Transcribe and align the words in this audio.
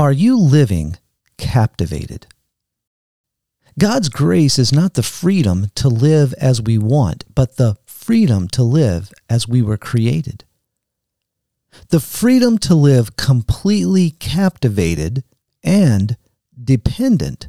Are 0.00 0.12
you 0.12 0.38
living 0.38 0.96
captivated? 1.36 2.26
God's 3.78 4.08
grace 4.08 4.58
is 4.58 4.72
not 4.72 4.94
the 4.94 5.02
freedom 5.02 5.66
to 5.74 5.90
live 5.90 6.32
as 6.40 6.62
we 6.62 6.78
want, 6.78 7.26
but 7.34 7.58
the 7.58 7.76
freedom 7.84 8.48
to 8.48 8.62
live 8.62 9.12
as 9.28 9.46
we 9.46 9.60
were 9.60 9.76
created. 9.76 10.46
The 11.90 12.00
freedom 12.00 12.56
to 12.60 12.74
live 12.74 13.16
completely 13.16 14.12
captivated 14.12 15.22
and 15.62 16.16
dependent 16.64 17.48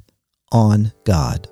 on 0.51 0.91
God. 1.05 1.47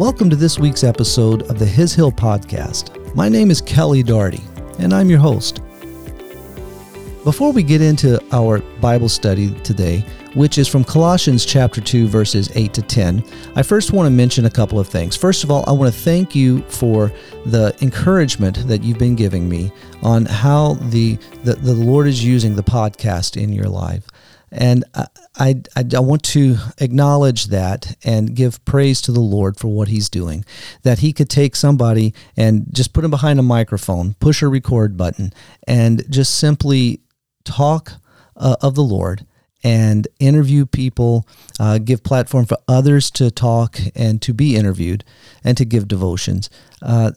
Welcome 0.00 0.30
to 0.30 0.36
this 0.36 0.58
week's 0.58 0.82
episode 0.82 1.42
of 1.50 1.58
the 1.58 1.66
His 1.66 1.92
Hill 1.92 2.10
Podcast. 2.10 3.14
My 3.14 3.28
name 3.28 3.50
is 3.50 3.60
Kelly 3.60 4.02
Doherty, 4.02 4.40
and 4.78 4.94
I'm 4.94 5.10
your 5.10 5.18
host. 5.18 5.60
Before 7.22 7.52
we 7.52 7.62
get 7.62 7.82
into 7.82 8.18
our 8.34 8.60
Bible 8.80 9.10
study 9.10 9.50
today, 9.60 9.98
which 10.32 10.56
is 10.56 10.68
from 10.68 10.84
Colossians 10.84 11.44
chapter 11.44 11.82
2 11.82 12.08
verses 12.08 12.50
8 12.54 12.72
to 12.72 12.80
10, 12.80 13.22
I 13.56 13.62
first 13.62 13.92
want 13.92 14.06
to 14.06 14.10
mention 14.10 14.46
a 14.46 14.50
couple 14.50 14.80
of 14.80 14.88
things. 14.88 15.16
First 15.16 15.44
of 15.44 15.50
all, 15.50 15.64
I 15.66 15.72
want 15.72 15.92
to 15.92 16.00
thank 16.00 16.34
you 16.34 16.62
for 16.62 17.12
the 17.44 17.76
encouragement 17.82 18.66
that 18.68 18.82
you've 18.82 18.98
been 18.98 19.16
giving 19.16 19.50
me 19.50 19.70
on 20.02 20.24
how 20.24 20.78
the 20.88 21.18
the, 21.44 21.56
the 21.56 21.74
Lord 21.74 22.06
is 22.06 22.24
using 22.24 22.56
the 22.56 22.62
podcast 22.62 23.36
in 23.38 23.52
your 23.52 23.68
life. 23.68 24.06
And 24.50 24.82
uh, 24.94 25.04
I, 25.40 25.62
I, 25.74 25.84
I, 25.96 26.00
want 26.00 26.22
to 26.24 26.56
acknowledge 26.78 27.46
that 27.46 27.96
and 28.04 28.36
give 28.36 28.62
praise 28.66 29.00
to 29.02 29.12
the 29.12 29.20
Lord 29.20 29.56
for 29.56 29.68
what 29.68 29.88
He's 29.88 30.10
doing. 30.10 30.44
That 30.82 30.98
He 30.98 31.14
could 31.14 31.30
take 31.30 31.56
somebody 31.56 32.14
and 32.36 32.66
just 32.72 32.92
put 32.92 33.04
him 33.04 33.10
behind 33.10 33.38
a 33.38 33.42
microphone, 33.42 34.14
push 34.20 34.42
a 34.42 34.48
record 34.48 34.96
button, 34.98 35.32
and 35.66 36.04
just 36.10 36.34
simply 36.34 37.00
talk 37.44 37.92
uh, 38.36 38.56
of 38.60 38.74
the 38.74 38.82
Lord 38.82 39.26
and 39.62 40.08
interview 40.18 40.64
people, 40.64 41.26
uh, 41.58 41.78
give 41.78 42.02
platform 42.02 42.46
for 42.46 42.56
others 42.66 43.10
to 43.12 43.30
talk 43.30 43.78
and 43.94 44.22
to 44.22 44.32
be 44.32 44.56
interviewed 44.56 45.04
and 45.44 45.56
to 45.56 45.64
give 45.64 45.88
devotions. 45.88 46.48
Uh, 46.82 47.10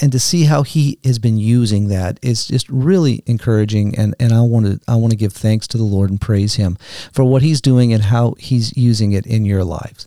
and 0.00 0.10
to 0.10 0.18
see 0.18 0.44
how 0.44 0.62
he 0.62 0.98
has 1.04 1.18
been 1.18 1.36
using 1.36 1.88
that 1.88 2.18
is 2.22 2.46
just 2.46 2.68
really 2.70 3.22
encouraging. 3.26 3.94
And, 3.98 4.14
and 4.18 4.32
I 4.32 4.40
want 4.40 4.66
to 4.66 4.80
I 4.88 4.96
want 4.96 5.10
to 5.10 5.16
give 5.16 5.32
thanks 5.32 5.66
to 5.68 5.78
the 5.78 5.84
Lord 5.84 6.10
and 6.10 6.20
praise 6.20 6.54
Him 6.54 6.76
for 7.12 7.24
what 7.24 7.42
He's 7.42 7.60
doing 7.60 7.92
and 7.92 8.04
how 8.04 8.34
He's 8.38 8.76
using 8.76 9.12
it 9.12 9.26
in 9.26 9.44
your 9.44 9.64
lives. 9.64 10.06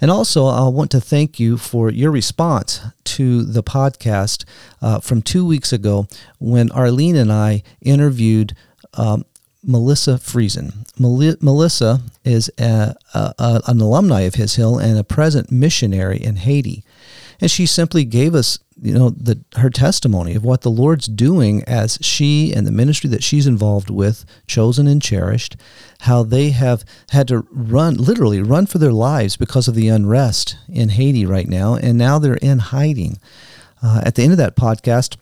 And 0.00 0.10
also, 0.10 0.46
I 0.46 0.68
want 0.68 0.90
to 0.92 1.00
thank 1.00 1.40
you 1.40 1.56
for 1.56 1.90
your 1.90 2.12
response 2.12 2.80
to 3.04 3.42
the 3.42 3.64
podcast 3.64 4.44
uh, 4.80 5.00
from 5.00 5.22
two 5.22 5.44
weeks 5.44 5.72
ago 5.72 6.06
when 6.38 6.70
Arlene 6.70 7.16
and 7.16 7.32
I 7.32 7.62
interviewed 7.80 8.54
um, 8.94 9.24
Melissa 9.62 10.12
Friesen. 10.12 10.86
Melissa 10.98 12.00
is 12.24 12.50
a, 12.58 12.94
a, 13.14 13.62
an 13.66 13.80
alumni 13.80 14.20
of 14.22 14.34
His 14.34 14.54
Hill 14.54 14.78
and 14.78 14.98
a 14.98 15.04
present 15.04 15.50
missionary 15.50 16.22
in 16.22 16.36
Haiti. 16.36 16.84
And 17.40 17.50
she 17.50 17.66
simply 17.66 18.04
gave 18.04 18.34
us, 18.34 18.58
you 18.80 18.94
know, 18.94 19.10
the, 19.10 19.40
her 19.56 19.70
testimony 19.70 20.34
of 20.34 20.44
what 20.44 20.62
the 20.62 20.70
Lord's 20.70 21.06
doing 21.06 21.62
as 21.64 21.98
she 22.00 22.52
and 22.52 22.66
the 22.66 22.72
ministry 22.72 23.10
that 23.10 23.22
she's 23.22 23.46
involved 23.46 23.90
with, 23.90 24.24
chosen 24.46 24.86
and 24.86 25.02
cherished, 25.02 25.56
how 26.00 26.22
they 26.22 26.50
have 26.50 26.84
had 27.10 27.28
to 27.28 27.46
run, 27.50 27.94
literally 27.96 28.42
run 28.42 28.66
for 28.66 28.78
their 28.78 28.92
lives 28.92 29.36
because 29.36 29.68
of 29.68 29.74
the 29.74 29.88
unrest 29.88 30.56
in 30.68 30.90
Haiti 30.90 31.26
right 31.26 31.48
now. 31.48 31.74
And 31.74 31.98
now 31.98 32.18
they're 32.18 32.34
in 32.34 32.58
hiding. 32.58 33.18
Uh, 33.82 34.02
at 34.04 34.16
the 34.16 34.22
end 34.22 34.32
of 34.32 34.38
that 34.38 34.56
podcast, 34.56 35.16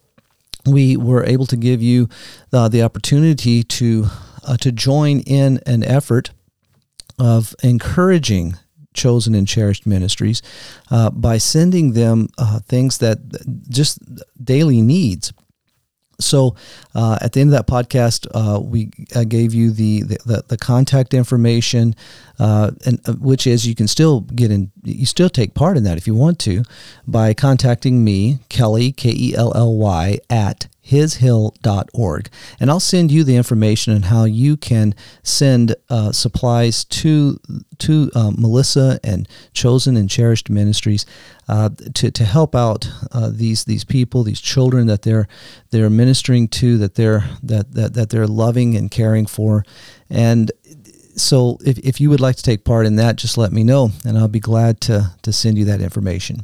we 0.67 0.97
were 0.97 1.25
able 1.25 1.47
to 1.47 1.57
give 1.57 1.83
you 1.83 2.09
uh, 2.53 2.69
the 2.69 2.83
opportunity 2.83 3.63
to 3.63 4.07
uh, 4.45 4.57
to 4.59 4.71
join 4.73 5.21
in 5.21 5.61
an 5.67 5.83
effort 5.83 6.31
of 7.19 7.55
encouraging 7.63 8.57
chosen 8.97 9.35
and 9.35 9.47
cherished 9.47 9.87
ministries 9.87 10.43
uh, 10.91 11.11
by 11.11 11.39
sending 11.39 11.93
them 11.93 12.29
uh, 12.39 12.59
things 12.61 12.99
that 12.99 13.19
just 13.69 14.01
daily 14.43 14.81
needs. 14.81 15.33
So, 16.19 16.57
uh, 16.95 17.19
at 17.21 17.35
the 17.35 17.43
end 17.43 17.53
of 17.53 17.59
that 17.59 17.67
podcast, 17.67 18.27
uh, 18.35 18.59
we 18.59 18.87
gave 19.29 19.53
you 19.53 19.71
the, 19.71 20.01
the, 20.01 20.45
the 20.49 20.57
contact 20.57 21.13
information, 21.13 21.95
and 22.39 23.01
which 23.21 23.47
is 23.47 23.67
you 23.67 23.75
can 23.75 23.87
still 23.87 24.21
get 24.21 24.51
in, 24.51 24.73
you 24.87 25.07
still 25.07 25.29
take 25.29 25.55
part 25.55 25.77
in 25.77 25.85
that 25.85 25.99
if 25.99 26.07
you 26.07 26.15
want 26.15 26.39
to, 26.41 26.63
by 27.07 27.35
contacting 27.35 28.05
me, 28.05 28.39
Kelly 28.49 28.93
K 28.93 29.13
E 29.15 29.35
L 29.35 29.53
L 29.55 29.75
Y 29.77 30.19
at 30.31 30.69
hishill.org. 30.87 32.29
And 32.61 32.71
I'll 32.71 32.81
send 32.81 33.11
you 33.11 33.25
the 33.25 33.37
information 33.37 33.95
on 33.95 34.03
how 34.03 34.25
you 34.25 34.57
can 34.57 34.95
send 35.23 35.75
uh, 35.91 36.13
supplies 36.13 36.85
to 36.85 37.41
to 37.79 38.11
uh, 38.15 38.31
Melissa 38.37 38.99
and 39.05 39.29
Chosen 39.53 39.97
and 39.97 40.09
Cherished 40.09 40.49
Ministries 40.49 41.05
uh, 41.49 41.71
to, 41.95 42.11
to 42.11 42.25
help 42.25 42.55
out 42.55 42.89
uh, 43.13 43.31
these 43.33 43.65
these 43.65 43.85
people, 43.85 44.23
these 44.23 44.41
children 44.41 44.87
that 44.87 45.03
they're 45.03 45.29
they're 45.71 45.91
ministering 45.91 46.49
to, 46.49 46.79
that 46.79 46.95
they're 46.95 47.25
that, 47.43 47.73
that, 47.73 47.95
that 47.95 48.11
they're 48.11 48.27
loving 48.27 48.77
and 48.77 48.91
caring 48.91 49.27
for. 49.27 49.65
And 50.09 50.53
so 51.17 51.59
if, 51.65 51.79
if 51.79 52.01
you 52.01 52.11
would 52.11 52.21
like 52.21 52.37
to 52.37 52.43
take 52.43 52.65
part 52.65 52.87
in 52.87 52.97
that, 52.97 53.17
just 53.17 53.39
let 53.39 53.53
me 53.53 53.65
know, 53.65 53.91
and 54.05 54.19
I'll 54.19 54.29
be 54.29 54.41
glad 54.41 54.81
to, 54.83 55.15
to 55.23 55.33
send 55.33 55.57
you 55.57 55.65
that 55.65 55.81
information. 55.81 56.43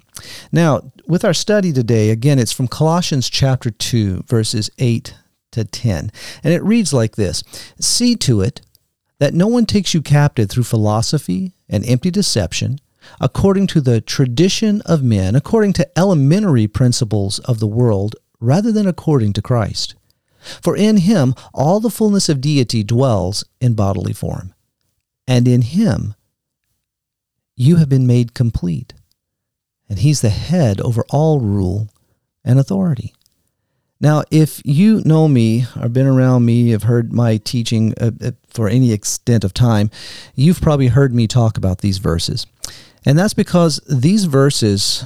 Now, 0.51 0.93
with 1.07 1.25
our 1.25 1.35
study 1.35 1.73
today, 1.73 2.11
again, 2.11 2.39
it's 2.39 2.53
from 2.53 2.69
Colossians 2.69 3.29
chapter 3.29 3.71
2, 3.71 4.25
verses 4.27 4.71
8 4.79 5.15
to 5.53 5.65
10. 5.65 6.11
And 6.43 6.55
it 6.55 6.63
reads 6.63 6.93
like 6.93 7.17
this 7.17 7.43
See 7.79 8.17
to 8.17 8.41
it 8.41 8.63
that 9.19 9.35
no 9.35 9.47
one 9.47 9.67
takes 9.67 9.93
you 9.93 10.01
captive 10.01 10.51
through 10.51 10.65
philosophy 10.65 11.53
and 11.69 11.87
empty 11.87 12.11
deception, 12.11 12.79
according 13.21 13.67
to 13.69 13.81
the 13.81 14.01
tradition 14.01 14.81
of 14.83 15.03
men, 15.03 15.37
according 15.37 15.75
to 15.75 15.99
elementary 15.99 16.67
principles 16.67 17.39
of 17.41 17.61
the 17.61 17.67
world, 17.67 18.17
rather 18.41 18.73
than 18.73 18.87
according 18.87 19.35
to 19.35 19.43
Christ. 19.43 19.95
For 20.63 20.77
in 20.77 20.97
him 20.97 21.35
all 21.53 21.79
the 21.79 21.91
fullness 21.91 22.29
of 22.29 22.41
deity 22.41 22.83
dwells 22.83 23.45
in 23.61 23.75
bodily 23.75 24.13
form 24.13 24.55
and 25.27 25.47
in 25.47 25.63
him 25.63 26.15
you 27.57 27.77
have 27.77 27.89
been 27.89 28.07
made 28.07 28.35
complete. 28.35 28.95
And 29.89 29.99
he's 29.99 30.21
the 30.21 30.31
head 30.31 30.81
over 30.81 31.05
all 31.11 31.41
rule 31.41 31.89
and 32.45 32.59
authority. 32.59 33.13
Now, 34.01 34.25
if 34.33 34.61
you 34.65 35.01
know 35.05 35.29
me 35.29 35.67
or 35.81 35.89
been 35.89 36.09
around 36.09 36.45
me, 36.45 36.71
have 36.71 36.83
heard 36.83 37.13
my 37.13 37.37
teaching 37.37 37.95
uh, 38.01 38.11
uh, 38.21 38.31
for 38.49 38.69
any 38.69 38.93
extent 38.93 39.45
of 39.45 39.55
time, 39.55 39.91
you've 40.35 40.61
probably 40.61 40.89
heard 40.89 41.15
me 41.15 41.29
talk 41.29 41.57
about 41.57 41.79
these 41.79 41.99
verses. 41.99 42.47
And 43.05 43.19
that's 43.19 43.35
because 43.35 43.81
these 43.89 44.25
verses 44.25 45.05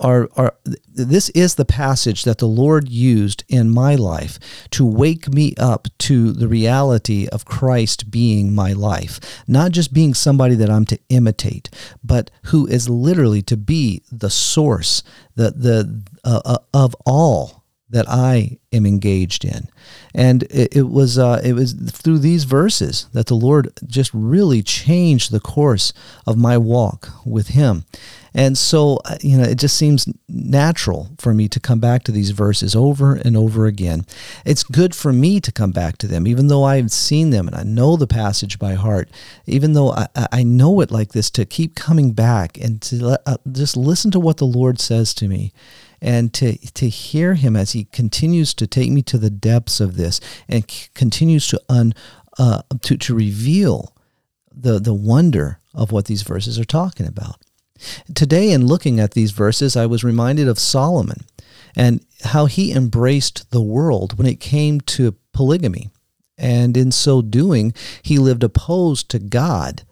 are, 0.00 0.28
are 0.36 0.54
this 0.94 1.28
is 1.30 1.54
the 1.54 1.64
passage 1.64 2.24
that 2.24 2.38
the 2.38 2.48
Lord 2.48 2.88
used 2.88 3.44
in 3.48 3.70
my 3.70 3.94
life 3.94 4.38
to 4.70 4.84
wake 4.84 5.32
me 5.32 5.54
up 5.58 5.88
to 5.98 6.32
the 6.32 6.48
reality 6.48 7.28
of 7.28 7.44
Christ 7.44 8.10
being 8.10 8.54
my 8.54 8.72
life, 8.72 9.20
not 9.46 9.72
just 9.72 9.92
being 9.92 10.14
somebody 10.14 10.54
that 10.56 10.70
I'm 10.70 10.86
to 10.86 10.98
imitate, 11.08 11.70
but 12.02 12.30
who 12.44 12.66
is 12.66 12.88
literally 12.88 13.42
to 13.42 13.56
be 13.56 14.02
the 14.10 14.30
source, 14.30 15.02
the 15.36 15.50
the 15.50 16.02
uh, 16.24 16.40
uh, 16.44 16.58
of 16.72 16.96
all 17.06 17.59
that 17.90 18.08
I 18.08 18.58
am 18.72 18.86
engaged 18.86 19.44
in. 19.44 19.68
And 20.14 20.44
it, 20.44 20.76
it 20.76 20.88
was 20.88 21.18
uh, 21.18 21.40
it 21.44 21.52
was 21.54 21.72
through 21.72 22.18
these 22.18 22.44
verses 22.44 23.08
that 23.12 23.26
the 23.26 23.34
Lord 23.34 23.72
just 23.86 24.10
really 24.14 24.62
changed 24.62 25.30
the 25.30 25.40
course 25.40 25.92
of 26.26 26.38
my 26.38 26.56
walk 26.56 27.10
with 27.24 27.48
Him. 27.48 27.84
And 28.32 28.56
so, 28.56 29.00
uh, 29.04 29.16
you 29.20 29.36
know, 29.36 29.42
it 29.42 29.58
just 29.58 29.76
seems 29.76 30.08
natural 30.28 31.10
for 31.18 31.34
me 31.34 31.48
to 31.48 31.58
come 31.58 31.80
back 31.80 32.04
to 32.04 32.12
these 32.12 32.30
verses 32.30 32.76
over 32.76 33.14
and 33.16 33.36
over 33.36 33.66
again. 33.66 34.06
It's 34.44 34.62
good 34.62 34.94
for 34.94 35.12
me 35.12 35.40
to 35.40 35.50
come 35.50 35.72
back 35.72 35.98
to 35.98 36.06
them, 36.06 36.28
even 36.28 36.46
though 36.46 36.62
I've 36.62 36.92
seen 36.92 37.30
them 37.30 37.48
and 37.48 37.56
I 37.56 37.64
know 37.64 37.96
the 37.96 38.06
passage 38.06 38.58
by 38.60 38.74
heart, 38.74 39.08
even 39.46 39.72
though 39.72 39.90
I, 39.90 40.06
I 40.30 40.42
know 40.44 40.80
it 40.80 40.92
like 40.92 41.10
this, 41.10 41.28
to 41.30 41.44
keep 41.44 41.74
coming 41.74 42.12
back 42.12 42.56
and 42.56 42.80
to 42.82 43.20
uh, 43.26 43.36
just 43.50 43.76
listen 43.76 44.12
to 44.12 44.20
what 44.20 44.36
the 44.36 44.46
Lord 44.46 44.80
says 44.80 45.12
to 45.14 45.26
me 45.26 45.52
and 46.00 46.32
to 46.34 46.56
to 46.72 46.88
hear 46.88 47.34
him 47.34 47.56
as 47.56 47.72
he 47.72 47.84
continues 47.84 48.54
to 48.54 48.66
take 48.66 48.90
me 48.90 49.02
to 49.02 49.18
the 49.18 49.30
depths 49.30 49.80
of 49.80 49.96
this 49.96 50.20
and 50.48 50.70
c- 50.70 50.88
continues 50.94 51.48
to 51.48 51.60
un 51.68 51.94
uh, 52.38 52.62
to 52.82 52.96
to 52.96 53.14
reveal 53.14 53.94
the 54.52 54.78
the 54.78 54.94
wonder 54.94 55.58
of 55.74 55.92
what 55.92 56.06
these 56.06 56.22
verses 56.22 56.58
are 56.58 56.64
talking 56.64 57.06
about. 57.06 57.36
Today, 58.14 58.50
in 58.50 58.66
looking 58.66 59.00
at 59.00 59.12
these 59.12 59.30
verses, 59.30 59.76
I 59.76 59.86
was 59.86 60.04
reminded 60.04 60.48
of 60.48 60.58
Solomon 60.58 61.24
and 61.76 62.04
how 62.24 62.46
he 62.46 62.72
embraced 62.72 63.50
the 63.50 63.62
world 63.62 64.18
when 64.18 64.26
it 64.26 64.40
came 64.40 64.80
to 64.82 65.14
polygamy. 65.32 65.90
And 66.36 66.76
in 66.76 66.90
so 66.90 67.22
doing, 67.22 67.74
he 68.02 68.18
lived 68.18 68.42
opposed 68.42 69.08
to 69.10 69.18
God 69.18 69.82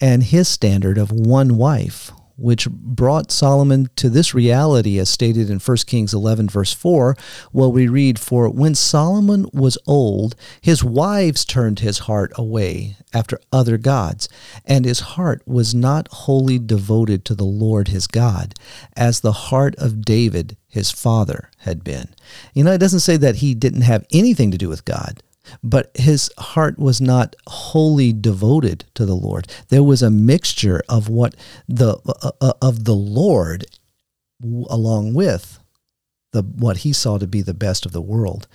and 0.00 0.22
his 0.22 0.48
standard 0.48 0.98
of 0.98 1.10
one 1.10 1.56
wife, 1.56 2.12
which 2.36 2.68
brought 2.70 3.32
Solomon 3.32 3.88
to 3.96 4.08
this 4.08 4.34
reality 4.34 4.98
as 4.98 5.08
stated 5.08 5.50
in 5.50 5.58
1 5.58 5.76
Kings 5.86 6.12
11 6.12 6.48
verse 6.48 6.72
4, 6.72 7.16
well 7.52 7.72
we 7.72 7.88
read 7.88 8.18
for 8.18 8.48
when 8.48 8.74
Solomon 8.74 9.46
was 9.52 9.78
old 9.86 10.34
his 10.60 10.84
wives 10.84 11.44
turned 11.44 11.80
his 11.80 12.00
heart 12.00 12.32
away 12.36 12.96
after 13.12 13.38
other 13.52 13.78
gods 13.78 14.28
and 14.64 14.84
his 14.84 15.00
heart 15.00 15.42
was 15.46 15.74
not 15.74 16.08
wholly 16.08 16.58
devoted 16.58 17.24
to 17.24 17.34
the 17.34 17.44
Lord 17.44 17.88
his 17.88 18.06
God 18.06 18.54
as 18.96 19.20
the 19.20 19.32
heart 19.32 19.74
of 19.76 20.04
David 20.04 20.56
his 20.68 20.90
father 20.90 21.50
had 21.58 21.82
been. 21.82 22.14
You 22.52 22.64
know 22.64 22.72
it 22.72 22.78
doesn't 22.78 23.00
say 23.00 23.16
that 23.16 23.36
he 23.36 23.54
didn't 23.54 23.82
have 23.82 24.06
anything 24.12 24.50
to 24.50 24.58
do 24.58 24.68
with 24.68 24.84
God 24.84 25.22
but 25.62 25.90
his 25.94 26.30
heart 26.38 26.78
was 26.78 27.00
not 27.00 27.36
wholly 27.46 28.12
devoted 28.12 28.84
to 28.94 29.04
the 29.04 29.14
Lord. 29.14 29.48
There 29.68 29.82
was 29.82 30.02
a 30.02 30.10
mixture 30.10 30.82
of 30.88 31.08
what 31.08 31.34
the 31.68 31.98
uh, 32.22 32.30
uh, 32.40 32.52
of 32.62 32.84
the 32.84 32.94
Lord 32.94 33.66
along 34.68 35.14
with 35.14 35.58
the 36.32 36.42
what 36.42 36.78
he 36.78 36.92
saw 36.92 37.18
to 37.18 37.26
be 37.26 37.42
the 37.42 37.54
best 37.54 37.86
of 37.86 37.92
the 37.92 38.02
world. 38.02 38.46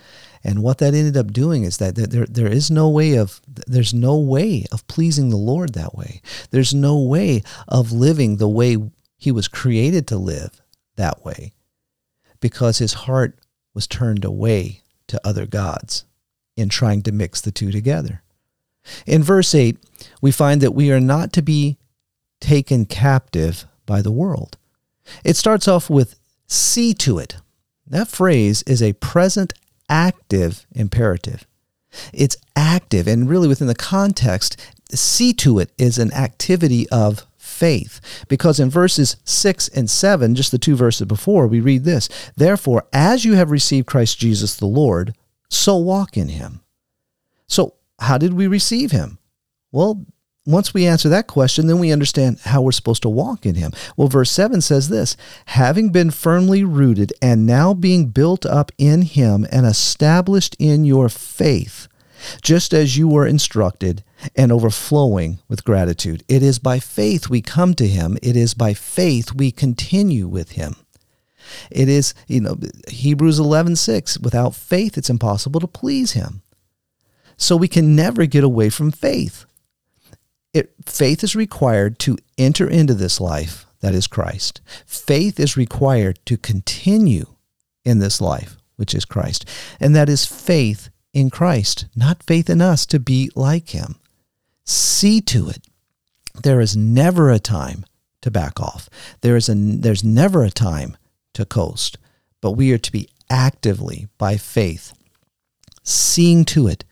And 0.43 0.63
what 0.63 0.79
that 0.79 0.93
ended 0.93 1.17
up 1.17 1.31
doing 1.31 1.63
is 1.63 1.77
that 1.77 1.95
there, 1.95 2.25
there 2.25 2.47
is 2.47 2.71
no 2.71 2.89
way 2.89 3.15
of 3.15 3.41
there's 3.67 3.93
no 3.93 4.17
way 4.17 4.65
of 4.71 4.87
pleasing 4.87 5.29
the 5.29 5.37
Lord 5.37 5.73
that 5.73 5.95
way. 5.95 6.21
There's 6.49 6.73
no 6.73 6.99
way 6.99 7.43
of 7.67 7.91
living 7.91 8.37
the 8.37 8.49
way 8.49 8.77
he 9.17 9.31
was 9.31 9.47
created 9.47 10.07
to 10.07 10.17
live 10.17 10.61
that 10.95 11.23
way 11.23 11.53
because 12.39 12.79
his 12.79 12.93
heart 12.93 13.39
was 13.73 13.87
turned 13.87 14.25
away 14.25 14.81
to 15.07 15.21
other 15.25 15.45
gods 15.45 16.05
in 16.61 16.69
trying 16.69 17.01
to 17.03 17.11
mix 17.11 17.41
the 17.41 17.51
two 17.51 17.71
together. 17.71 18.21
In 19.05 19.21
verse 19.21 19.53
8, 19.53 19.77
we 20.21 20.31
find 20.31 20.61
that 20.61 20.73
we 20.73 20.91
are 20.91 20.99
not 20.99 21.33
to 21.33 21.41
be 21.41 21.77
taken 22.39 22.85
captive 22.85 23.65
by 23.85 24.01
the 24.01 24.11
world. 24.11 24.57
It 25.23 25.35
starts 25.35 25.67
off 25.67 25.89
with 25.89 26.19
see 26.47 26.93
to 26.95 27.19
it. 27.19 27.37
That 27.85 28.07
phrase 28.07 28.63
is 28.63 28.81
a 28.81 28.93
present 28.93 29.53
active 29.89 30.65
imperative. 30.71 31.45
It's 32.13 32.37
active, 32.55 33.07
and 33.07 33.29
really 33.29 33.49
within 33.49 33.67
the 33.67 33.75
context, 33.75 34.57
see 34.93 35.33
to 35.33 35.59
it 35.59 35.71
is 35.77 35.97
an 35.97 36.13
activity 36.13 36.89
of 36.89 37.25
faith. 37.37 37.99
Because 38.27 38.59
in 38.59 38.69
verses 38.69 39.17
6 39.25 39.67
and 39.69 39.89
7, 39.89 40.35
just 40.35 40.51
the 40.51 40.57
two 40.57 40.75
verses 40.75 41.05
before, 41.05 41.47
we 41.47 41.59
read 41.59 41.83
this 41.83 42.09
Therefore, 42.35 42.85
as 42.93 43.25
you 43.25 43.33
have 43.33 43.51
received 43.51 43.87
Christ 43.87 44.17
Jesus 44.19 44.55
the 44.55 44.65
Lord, 44.65 45.13
so 45.51 45.77
walk 45.77 46.17
in 46.17 46.29
him. 46.29 46.61
So, 47.47 47.75
how 47.99 48.17
did 48.17 48.33
we 48.33 48.47
receive 48.47 48.91
him? 48.91 49.19
Well, 49.71 50.05
once 50.45 50.73
we 50.73 50.87
answer 50.87 51.07
that 51.09 51.27
question, 51.27 51.67
then 51.67 51.77
we 51.77 51.91
understand 51.91 52.39
how 52.39 52.61
we're 52.61 52.71
supposed 52.71 53.03
to 53.03 53.09
walk 53.09 53.45
in 53.45 53.55
him. 53.55 53.71
Well, 53.95 54.07
verse 54.07 54.31
7 54.31 54.61
says 54.61 54.89
this 54.89 55.15
having 55.45 55.91
been 55.91 56.09
firmly 56.09 56.63
rooted 56.63 57.13
and 57.21 57.45
now 57.45 57.73
being 57.73 58.07
built 58.07 58.45
up 58.45 58.71
in 58.77 59.03
him 59.03 59.45
and 59.51 59.65
established 59.65 60.55
in 60.57 60.83
your 60.83 61.09
faith, 61.09 61.87
just 62.41 62.73
as 62.73 62.97
you 62.97 63.07
were 63.07 63.27
instructed 63.27 64.03
and 64.35 64.51
overflowing 64.51 65.39
with 65.47 65.63
gratitude. 65.63 66.23
It 66.27 66.41
is 66.41 66.57
by 66.57 66.79
faith 66.79 67.29
we 67.29 67.41
come 67.41 67.75
to 67.75 67.87
him, 67.87 68.17
it 68.23 68.35
is 68.35 68.53
by 68.55 68.73
faith 68.73 69.33
we 69.33 69.51
continue 69.51 70.27
with 70.27 70.53
him. 70.53 70.75
It 71.69 71.89
is, 71.89 72.13
you 72.27 72.41
know, 72.41 72.57
Hebrews 72.87 73.39
11:6, 73.39 74.19
without 74.19 74.55
faith 74.55 74.97
it's 74.97 75.09
impossible 75.09 75.59
to 75.59 75.67
please 75.67 76.13
him. 76.13 76.41
So 77.37 77.55
we 77.55 77.67
can 77.67 77.95
never 77.95 78.25
get 78.25 78.43
away 78.43 78.69
from 78.69 78.91
faith. 78.91 79.45
It, 80.53 80.73
faith 80.85 81.23
is 81.23 81.35
required 81.35 81.97
to 81.99 82.17
enter 82.37 82.69
into 82.69 82.93
this 82.93 83.21
life 83.21 83.65
that 83.79 83.95
is 83.95 84.07
Christ. 84.07 84.61
Faith 84.85 85.39
is 85.39 85.57
required 85.57 86.19
to 86.25 86.37
continue 86.37 87.25
in 87.83 87.99
this 87.99 88.21
life, 88.21 88.57
which 88.75 88.93
is 88.93 89.05
Christ. 89.05 89.45
And 89.79 89.95
that 89.95 90.09
is 90.09 90.25
faith 90.25 90.89
in 91.13 91.29
Christ, 91.29 91.85
not 91.95 92.23
faith 92.23 92.49
in 92.49 92.61
us 92.61 92.85
to 92.87 92.99
be 92.99 93.29
like 93.35 93.69
him. 93.69 93.95
See 94.65 95.19
to 95.21 95.49
it. 95.49 95.65
There 96.43 96.61
is 96.61 96.77
never 96.77 97.29
a 97.29 97.39
time 97.39 97.85
to 98.21 98.31
back 98.31 98.59
off. 98.59 98.89
There 99.21 99.35
is 99.35 99.49
a, 99.49 99.55
there's 99.55 100.03
never 100.03 100.43
a 100.43 100.51
time 100.51 100.95
to 101.33 101.45
coast, 101.45 101.97
but 102.41 102.51
we 102.51 102.71
are 102.71 102.77
to 102.77 102.91
be 102.91 103.09
actively, 103.29 104.07
by 104.17 104.37
faith, 104.37 104.93
seeing 105.83 106.45
to 106.45 106.67
it, 106.67 106.83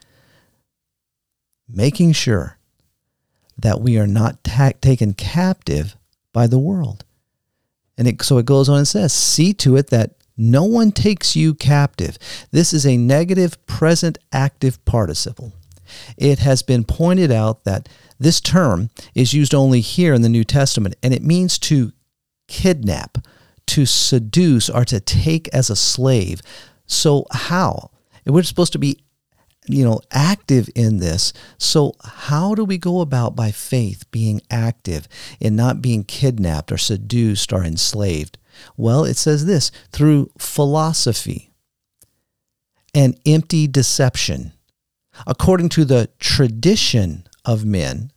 making 1.68 2.13
sure 2.13 2.57
that 3.57 3.81
we 3.81 3.97
are 3.97 4.07
not 4.07 4.44
ta- 4.44 4.71
taken 4.81 5.13
captive 5.13 5.95
by 6.33 6.47
the 6.47 6.59
world. 6.59 7.03
And 7.97 8.07
it, 8.07 8.21
so 8.21 8.38
it 8.38 8.45
goes 8.45 8.69
on 8.69 8.77
and 8.77 8.88
says, 8.88 9.13
see 9.13 9.53
to 9.56 9.75
it 9.75 9.88
that 9.88 10.12
no 10.38 10.63
one 10.63 10.94
takes 10.94 11.36
you 11.36 11.53
captive. 11.53 12.18
This 12.51 12.71
is 12.71 12.86
a 12.86 12.95
negative 12.95 13.63
present 13.65 14.18
active 14.31 14.83
participle. 14.86 15.51
It 16.18 16.39
has 16.39 16.62
been 16.62 16.86
pointed 16.86 17.31
out 17.31 17.65
that 17.65 17.89
this 18.18 18.39
term 18.39 18.89
is 19.13 19.33
used 19.33 19.53
only 19.53 19.81
here 19.81 20.13
in 20.13 20.21
the 20.21 20.30
New 20.30 20.45
Testament, 20.45 20.95
and 21.03 21.13
it 21.13 21.24
means 21.24 21.59
to 21.59 21.91
kidnap 22.47 23.18
to 23.69 23.86
seduce 23.86 24.69
or 24.69 24.83
to 24.86 25.00
take 25.00 25.48
as 25.50 25.69
a 25.69 25.75
slave. 25.75 26.42
So, 26.86 27.25
how? 27.31 27.92
We're 28.25 28.44
supposed 28.44 28.74
to 28.74 28.80
be 28.80 29.00
you 29.68 29.83
know 29.83 30.00
active 30.12 30.68
in 30.74 30.98
this 30.98 31.31
so 31.60 31.94
how 32.04 32.56
do 32.56 32.66
we 32.66 32.77
go 32.77 33.01
about 33.01 33.36
by 33.36 33.51
faith 33.51 34.10
being 34.10 34.42
active 34.50 35.07
and 35.39 35.56
not 35.56 35.81
being 35.81 36.04
kidnapped 36.04 36.71
or 36.71 36.77
seduced 36.77 37.54
or 37.54 37.63
enslaved 37.63 38.39
well 38.77 39.04
it 39.04 39.16
says 39.16 39.45
this 39.45 39.69
through 39.92 40.31
philosophy 40.39 41.51
and 42.95 43.19
empty 43.27 43.68
deception 43.68 44.54
according 45.27 45.69
to 45.69 45.86
the 45.86 46.10
tradition 46.19 47.27
of 47.45 47.63
men 47.63 48.12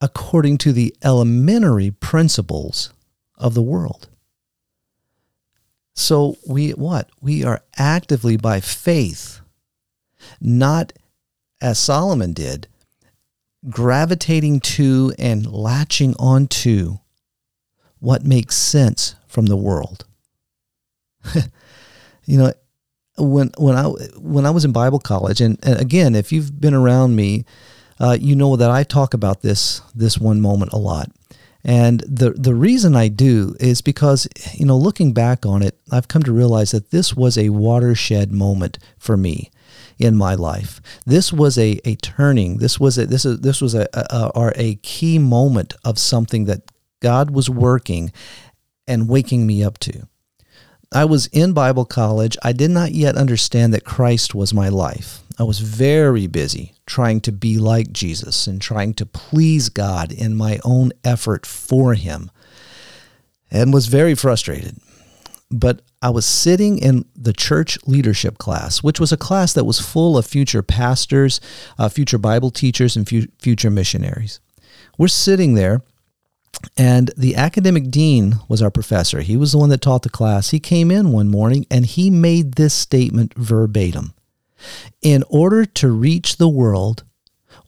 according 0.00 0.56
to 0.56 0.72
the 0.72 0.94
elementary 1.04 1.90
principles 1.90 2.92
of 3.42 3.54
the 3.54 3.62
world. 3.62 4.08
So 5.94 6.36
we 6.48 6.70
what? 6.70 7.10
We 7.20 7.44
are 7.44 7.62
actively 7.76 8.36
by 8.36 8.60
faith, 8.60 9.40
not 10.40 10.92
as 11.60 11.78
Solomon 11.78 12.32
did, 12.32 12.66
gravitating 13.68 14.60
to 14.60 15.12
and 15.18 15.46
latching 15.46 16.14
onto 16.18 16.98
what 17.98 18.24
makes 18.24 18.56
sense 18.56 19.16
from 19.26 19.46
the 19.46 19.56
world. 19.56 20.06
you 22.24 22.38
know, 22.38 22.52
when 23.18 23.50
when 23.58 23.76
I 23.76 23.84
when 24.16 24.46
I 24.46 24.50
was 24.50 24.64
in 24.64 24.72
Bible 24.72 24.98
college, 24.98 25.40
and, 25.40 25.58
and 25.62 25.80
again, 25.80 26.14
if 26.14 26.32
you've 26.32 26.60
been 26.60 26.74
around 26.74 27.14
me, 27.14 27.44
uh, 28.00 28.16
you 28.18 28.34
know 28.34 28.56
that 28.56 28.70
I 28.70 28.82
talk 28.82 29.14
about 29.14 29.42
this 29.42 29.82
this 29.94 30.18
one 30.18 30.40
moment 30.40 30.72
a 30.72 30.78
lot. 30.78 31.10
And 31.64 32.00
the 32.00 32.30
the 32.30 32.54
reason 32.54 32.96
I 32.96 33.08
do 33.08 33.54
is 33.60 33.82
because 33.82 34.26
you 34.54 34.66
know 34.66 34.76
looking 34.76 35.12
back 35.12 35.46
on 35.46 35.62
it, 35.62 35.78
I've 35.90 36.08
come 36.08 36.22
to 36.24 36.32
realize 36.32 36.72
that 36.72 36.90
this 36.90 37.14
was 37.14 37.38
a 37.38 37.50
watershed 37.50 38.32
moment 38.32 38.78
for 38.98 39.16
me 39.16 39.50
in 39.98 40.16
my 40.16 40.34
life. 40.34 40.80
This 41.06 41.32
was 41.32 41.56
a, 41.56 41.80
a 41.84 41.94
turning. 41.96 42.58
This 42.58 42.80
was 42.80 42.98
a 42.98 43.06
this 43.06 43.24
is 43.24 43.40
this 43.40 43.60
was 43.60 43.74
a, 43.74 43.88
a, 43.94 44.30
a, 44.34 44.52
a 44.56 44.74
key 44.76 45.18
moment 45.18 45.74
of 45.84 45.98
something 45.98 46.46
that 46.46 46.62
God 47.00 47.30
was 47.30 47.48
working 47.48 48.12
and 48.86 49.08
waking 49.08 49.46
me 49.46 49.62
up 49.62 49.78
to. 49.80 50.08
I 50.92 51.04
was 51.04 51.26
in 51.28 51.52
Bible 51.52 51.84
college. 51.84 52.36
I 52.42 52.52
did 52.52 52.70
not 52.70 52.92
yet 52.92 53.16
understand 53.16 53.72
that 53.72 53.84
Christ 53.84 54.34
was 54.34 54.52
my 54.52 54.68
life. 54.68 55.21
I 55.38 55.44
was 55.44 55.60
very 55.60 56.26
busy 56.26 56.74
trying 56.86 57.20
to 57.22 57.32
be 57.32 57.58
like 57.58 57.92
Jesus 57.92 58.46
and 58.46 58.60
trying 58.60 58.94
to 58.94 59.06
please 59.06 59.68
God 59.68 60.12
in 60.12 60.36
my 60.36 60.58
own 60.64 60.92
effort 61.04 61.46
for 61.46 61.94
Him 61.94 62.30
and 63.50 63.72
was 63.72 63.86
very 63.86 64.14
frustrated. 64.14 64.76
But 65.50 65.82
I 66.00 66.10
was 66.10 66.26
sitting 66.26 66.78
in 66.78 67.04
the 67.14 67.32
church 67.32 67.78
leadership 67.86 68.38
class, 68.38 68.82
which 68.82 68.98
was 68.98 69.12
a 69.12 69.16
class 69.16 69.52
that 69.52 69.64
was 69.64 69.78
full 69.78 70.16
of 70.16 70.26
future 70.26 70.62
pastors, 70.62 71.40
uh, 71.78 71.88
future 71.88 72.18
Bible 72.18 72.50
teachers, 72.50 72.96
and 72.96 73.08
fu- 73.08 73.28
future 73.38 73.70
missionaries. 73.70 74.40
We're 74.98 75.08
sitting 75.08 75.54
there, 75.54 75.82
and 76.76 77.10
the 77.16 77.36
academic 77.36 77.90
dean 77.90 78.36
was 78.48 78.62
our 78.62 78.70
professor. 78.70 79.20
He 79.20 79.36
was 79.36 79.52
the 79.52 79.58
one 79.58 79.68
that 79.70 79.80
taught 79.82 80.02
the 80.02 80.08
class. 80.08 80.50
He 80.50 80.60
came 80.60 80.90
in 80.90 81.12
one 81.12 81.28
morning 81.28 81.66
and 81.70 81.86
he 81.86 82.10
made 82.10 82.54
this 82.54 82.74
statement 82.74 83.34
verbatim 83.34 84.14
in 85.00 85.24
order 85.28 85.64
to 85.64 85.90
reach 85.90 86.36
the 86.36 86.48
world, 86.48 87.04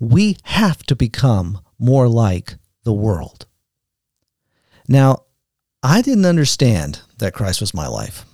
we 0.01 0.37
have 0.45 0.83
to 0.85 0.97
become 0.97 1.61
more 1.79 2.09
like 2.09 2.57
the 2.85 2.93
world. 2.93 3.47
Now, 4.89 5.25
I 5.83 6.03
didn't 6.03 6.27
understand 6.27 7.01
that 7.19 7.35
Christ 7.35 7.61
was 7.61 7.75
my 7.75 7.87
life. 7.87 8.25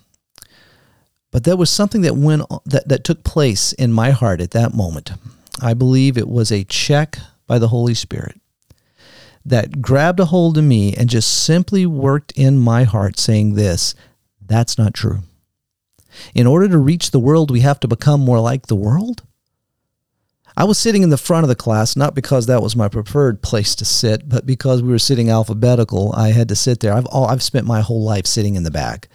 But 1.31 1.45
there 1.45 1.57
was 1.57 1.71
something 1.71 2.01
that 2.03 2.17
went 2.17 2.43
that, 2.65 2.89
that 2.89 3.05
took 3.05 3.23
place 3.23 3.73
in 3.73 3.93
my 3.93 4.11
heart 4.11 4.41
at 4.41 4.51
that 4.51 4.75
moment. 4.75 5.13
I 5.63 5.75
believe 5.75 6.17
it 6.19 6.29
was 6.29 6.51
a 6.51 6.65
check 6.65 7.19
by 7.47 7.59
the 7.59 7.69
Holy 7.69 7.95
Spirit 7.95 8.41
that 9.45 9.81
grabbed 9.81 10.21
a 10.21 10.27
hold 10.27 10.59
of 10.59 10.65
me 10.65 10.95
and 10.95 11.09
just 11.09 11.45
simply 11.45 11.87
worked 11.87 12.33
in 12.33 12.59
my 12.59 12.85
heart 12.85 13.19
saying 13.19 13.55
this 13.55 13.95
that's 14.45 14.77
not 14.77 14.95
true. 14.95 15.21
In 16.35 16.47
order 16.47 16.69
to 16.69 16.79
reach 16.79 17.11
the 17.11 17.21
world, 17.21 17.51
we 17.51 17.61
have 17.61 17.81
to 17.81 17.89
become 17.89 18.21
more 18.21 18.41
like 18.41 18.67
the 18.67 18.77
world. 18.77 19.23
I 20.57 20.65
was 20.65 20.79
sitting 20.79 21.03
in 21.03 21.11
the 21.11 21.17
front 21.17 21.45
of 21.45 21.49
the 21.49 21.55
class, 21.55 21.97
not 21.97 22.15
because 22.15 22.47
that 22.47 22.63
was 22.63 22.77
my 22.77 22.89
preferred 22.89 23.41
place 23.43 23.75
to 23.77 23.85
sit, 23.85 24.29
but 24.29 24.47
because 24.47 24.83
we 24.83 24.91
were 24.91 24.99
sitting 24.99 25.31
alphabetical. 25.31 26.13
I 26.17 26.33
had 26.33 26.49
to 26.49 26.57
sit 26.57 26.81
there. 26.81 26.93
I've, 26.93 27.07
all, 27.07 27.27
I've 27.27 27.43
spent 27.43 27.67
my 27.67 27.81
whole 27.81 28.03
life 28.03 28.27
sitting 28.27 28.57
in 28.57 28.63
the 28.63 28.71
back. 28.71 29.09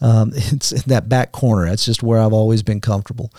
Um, 0.00 0.32
it's 0.34 0.72
in 0.72 0.82
that 0.86 1.08
back 1.08 1.32
corner. 1.32 1.68
That's 1.68 1.84
just 1.84 2.02
where 2.02 2.20
I've 2.20 2.32
always 2.32 2.62
been 2.62 2.80
comfortable. 2.80 3.32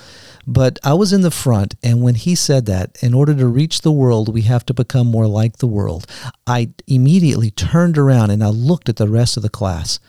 But 0.47 0.79
I 0.83 0.93
was 0.93 1.13
in 1.13 1.21
the 1.21 1.31
front, 1.31 1.75
and 1.81 2.01
when 2.01 2.15
he 2.15 2.35
said 2.35 2.65
that, 2.65 3.01
in 3.01 3.13
order 3.13 3.33
to 3.33 3.47
reach 3.47 3.81
the 3.81 3.91
world, 3.91 4.33
we 4.33 4.41
have 4.43 4.65
to 4.67 4.73
become 4.73 5.07
more 5.07 5.27
like 5.27 5.57
the 5.57 5.67
world, 5.67 6.07
I 6.45 6.71
immediately 6.87 7.51
turned 7.51 7.97
around 7.97 8.31
and 8.31 8.43
I 8.43 8.49
looked 8.49 8.89
at 8.89 8.97
the 8.97 9.07
rest 9.07 9.37
of 9.37 9.43
the 9.43 9.49
class. 9.49 9.99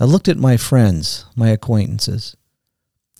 I 0.00 0.04
looked 0.04 0.28
at 0.28 0.38
my 0.38 0.56
friends, 0.56 1.26
my 1.36 1.48
acquaintances, 1.48 2.34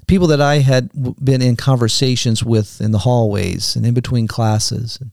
people 0.07 0.27
that 0.29 0.41
I 0.41 0.61
had 0.61 0.91
been 1.23 1.43
in 1.43 1.57
conversations 1.57 2.43
with 2.43 2.81
in 2.81 2.91
the 2.91 3.01
hallways 3.01 3.77
and 3.77 3.85
in 3.85 3.93
between 3.93 4.27
classes, 4.27 4.99
and 4.99 5.11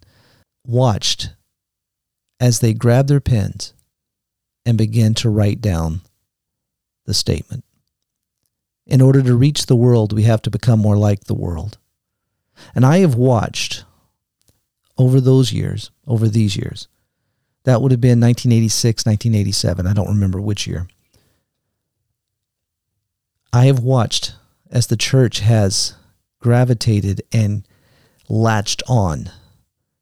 watched 0.65 1.31
as 2.39 2.62
they 2.62 2.74
grabbed 2.74 3.09
their 3.09 3.19
pens 3.19 3.74
and 4.65 4.77
began 4.77 5.13
to 5.15 5.29
write 5.29 5.59
down 5.59 6.01
the 7.05 7.13
statement. 7.13 7.65
In 8.86 9.01
order 9.01 9.21
to 9.21 9.36
reach 9.36 9.65
the 9.65 9.75
world, 9.75 10.13
we 10.13 10.24
have 10.24 10.41
to 10.43 10.50
become 10.50 10.79
more 10.79 10.97
like 10.97 11.25
the 11.25 11.33
world. 11.33 11.77
And 12.74 12.86
I 12.86 13.00
have 13.00 13.15
watched 13.15 13.83
over 14.97 15.19
those 15.19 15.51
years, 15.51 15.91
over 16.07 16.29
these 16.29 16.55
years, 16.55 16.88
that 17.65 17.81
would 17.81 17.91
have 17.91 18.00
been 18.00 18.21
1986, 18.21 19.05
1987. 19.05 19.86
I 19.86 19.93
don't 19.93 20.07
remember 20.07 20.39
which 20.39 20.65
year. 20.65 20.88
I 23.54 23.66
have 23.66 23.80
watched 23.80 24.34
as 24.70 24.88
the 24.88 24.98
church 24.98 25.39
has 25.39 25.96
gravitated 26.39 27.22
and 27.32 27.68
latched 28.30 28.84
on 28.88 29.32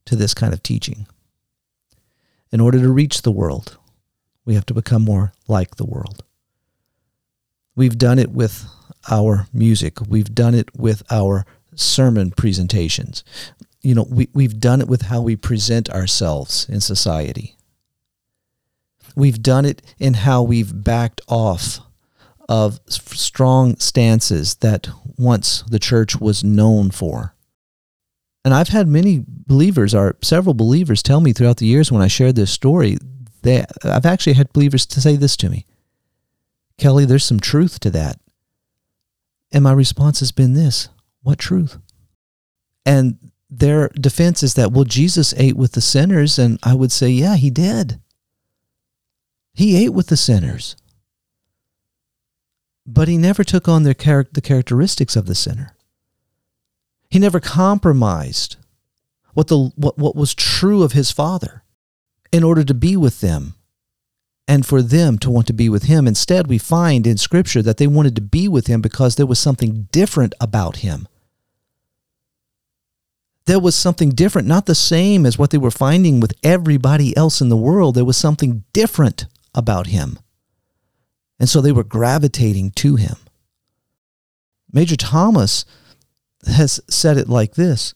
to 0.05 0.15
this 0.15 0.33
kind 0.33 0.53
of 0.53 0.63
teaching. 0.63 1.07
In 2.51 2.59
order 2.59 2.79
to 2.79 2.91
reach 2.91 3.21
the 3.21 3.31
world, 3.31 3.77
we 4.45 4.55
have 4.55 4.65
to 4.67 4.73
become 4.73 5.03
more 5.03 5.33
like 5.47 5.75
the 5.75 5.85
world. 5.85 6.23
We've 7.75 7.97
done 7.97 8.19
it 8.19 8.31
with 8.31 8.65
our 9.09 9.47
music. 9.51 9.99
We've 10.07 10.33
done 10.33 10.55
it 10.55 10.75
with 10.75 11.03
our 11.11 11.45
sermon 11.75 12.31
presentations. 12.31 13.23
You 13.81 13.95
know, 13.95 14.07
we, 14.09 14.29
we've 14.33 14.59
done 14.59 14.81
it 14.81 14.87
with 14.87 15.03
how 15.03 15.21
we 15.21 15.35
present 15.35 15.89
ourselves 15.89 16.67
in 16.69 16.81
society. 16.81 17.55
We've 19.15 19.41
done 19.41 19.65
it 19.65 19.81
in 19.99 20.13
how 20.13 20.43
we've 20.43 20.83
backed 20.83 21.21
off 21.27 21.79
of 22.47 22.79
strong 22.87 23.75
stances 23.77 24.55
that 24.55 24.87
once 25.17 25.63
the 25.69 25.79
church 25.79 26.19
was 26.19 26.43
known 26.43 26.91
for. 26.91 27.33
And 28.43 28.53
I've 28.53 28.69
had 28.69 28.87
many 28.87 29.23
believers, 29.27 29.95
or 29.95 30.17
several 30.21 30.53
believers, 30.53 31.01
tell 31.01 31.19
me 31.19 31.33
throughout 31.33 31.57
the 31.57 31.65
years 31.65 31.91
when 31.91 32.03
I 32.03 32.07
shared 32.07 32.35
this 32.35 32.51
story, 32.51 32.97
that 33.41 33.71
I've 33.83 34.05
actually 34.05 34.33
had 34.33 34.53
believers 34.53 34.85
to 34.87 35.01
say 35.01 35.15
this 35.15 35.35
to 35.37 35.49
me 35.49 35.65
Kelly, 36.77 37.05
there's 37.05 37.23
some 37.23 37.39
truth 37.39 37.79
to 37.81 37.89
that. 37.91 38.19
And 39.51 39.63
my 39.63 39.71
response 39.71 40.19
has 40.19 40.31
been 40.31 40.53
this 40.53 40.89
What 41.23 41.39
truth? 41.39 41.77
And 42.85 43.17
their 43.49 43.89
defense 43.89 44.43
is 44.43 44.55
that, 44.55 44.71
well, 44.71 44.83
Jesus 44.83 45.33
ate 45.37 45.55
with 45.55 45.71
the 45.71 45.81
sinners. 45.81 46.37
And 46.37 46.59
I 46.61 46.73
would 46.73 46.91
say, 46.91 47.09
yeah, 47.09 47.35
he 47.35 47.49
did. 47.49 47.99
He 49.53 49.83
ate 49.83 49.93
with 49.93 50.07
the 50.07 50.17
sinners. 50.17 50.75
But 52.85 53.07
he 53.07 53.17
never 53.17 53.43
took 53.43 53.67
on 53.67 53.83
their 53.83 53.93
char- 53.93 54.27
the 54.31 54.41
characteristics 54.41 55.15
of 55.15 55.25
the 55.25 55.35
sinner. 55.35 55.75
He 57.09 57.19
never 57.19 57.39
compromised 57.39 58.57
what, 59.33 59.47
the, 59.47 59.71
what, 59.75 59.97
what 59.97 60.15
was 60.15 60.33
true 60.33 60.83
of 60.83 60.91
his 60.93 61.11
Father 61.11 61.63
in 62.31 62.43
order 62.43 62.63
to 62.63 62.73
be 62.73 62.95
with 62.95 63.21
them 63.21 63.55
and 64.47 64.65
for 64.65 64.81
them 64.81 65.17
to 65.19 65.31
want 65.31 65.47
to 65.47 65.53
be 65.53 65.69
with 65.69 65.83
him. 65.83 66.07
Instead, 66.07 66.47
we 66.47 66.57
find 66.57 67.07
in 67.07 67.17
Scripture 67.17 67.61
that 67.61 67.77
they 67.77 67.87
wanted 67.87 68.15
to 68.15 68.21
be 68.21 68.47
with 68.47 68.67
him 68.67 68.81
because 68.81 69.15
there 69.15 69.25
was 69.25 69.39
something 69.39 69.87
different 69.91 70.33
about 70.39 70.77
him. 70.77 71.07
There 73.45 73.59
was 73.59 73.75
something 73.75 74.09
different, 74.09 74.47
not 74.47 74.65
the 74.65 74.75
same 74.75 75.25
as 75.25 75.37
what 75.37 75.51
they 75.51 75.57
were 75.57 75.71
finding 75.71 76.19
with 76.19 76.33
everybody 76.43 77.15
else 77.15 77.41
in 77.41 77.49
the 77.49 77.57
world. 77.57 77.95
There 77.95 78.05
was 78.05 78.17
something 78.17 78.63
different 78.73 79.25
about 79.53 79.87
him. 79.87 80.19
And 81.39 81.49
so 81.49 81.61
they 81.61 81.71
were 81.71 81.83
gravitating 81.83 82.71
to 82.71 82.95
him. 82.95 83.15
Major 84.71 84.95
Thomas 84.95 85.65
has 86.47 86.79
said 86.89 87.17
it 87.17 87.29
like 87.29 87.55
this 87.55 87.93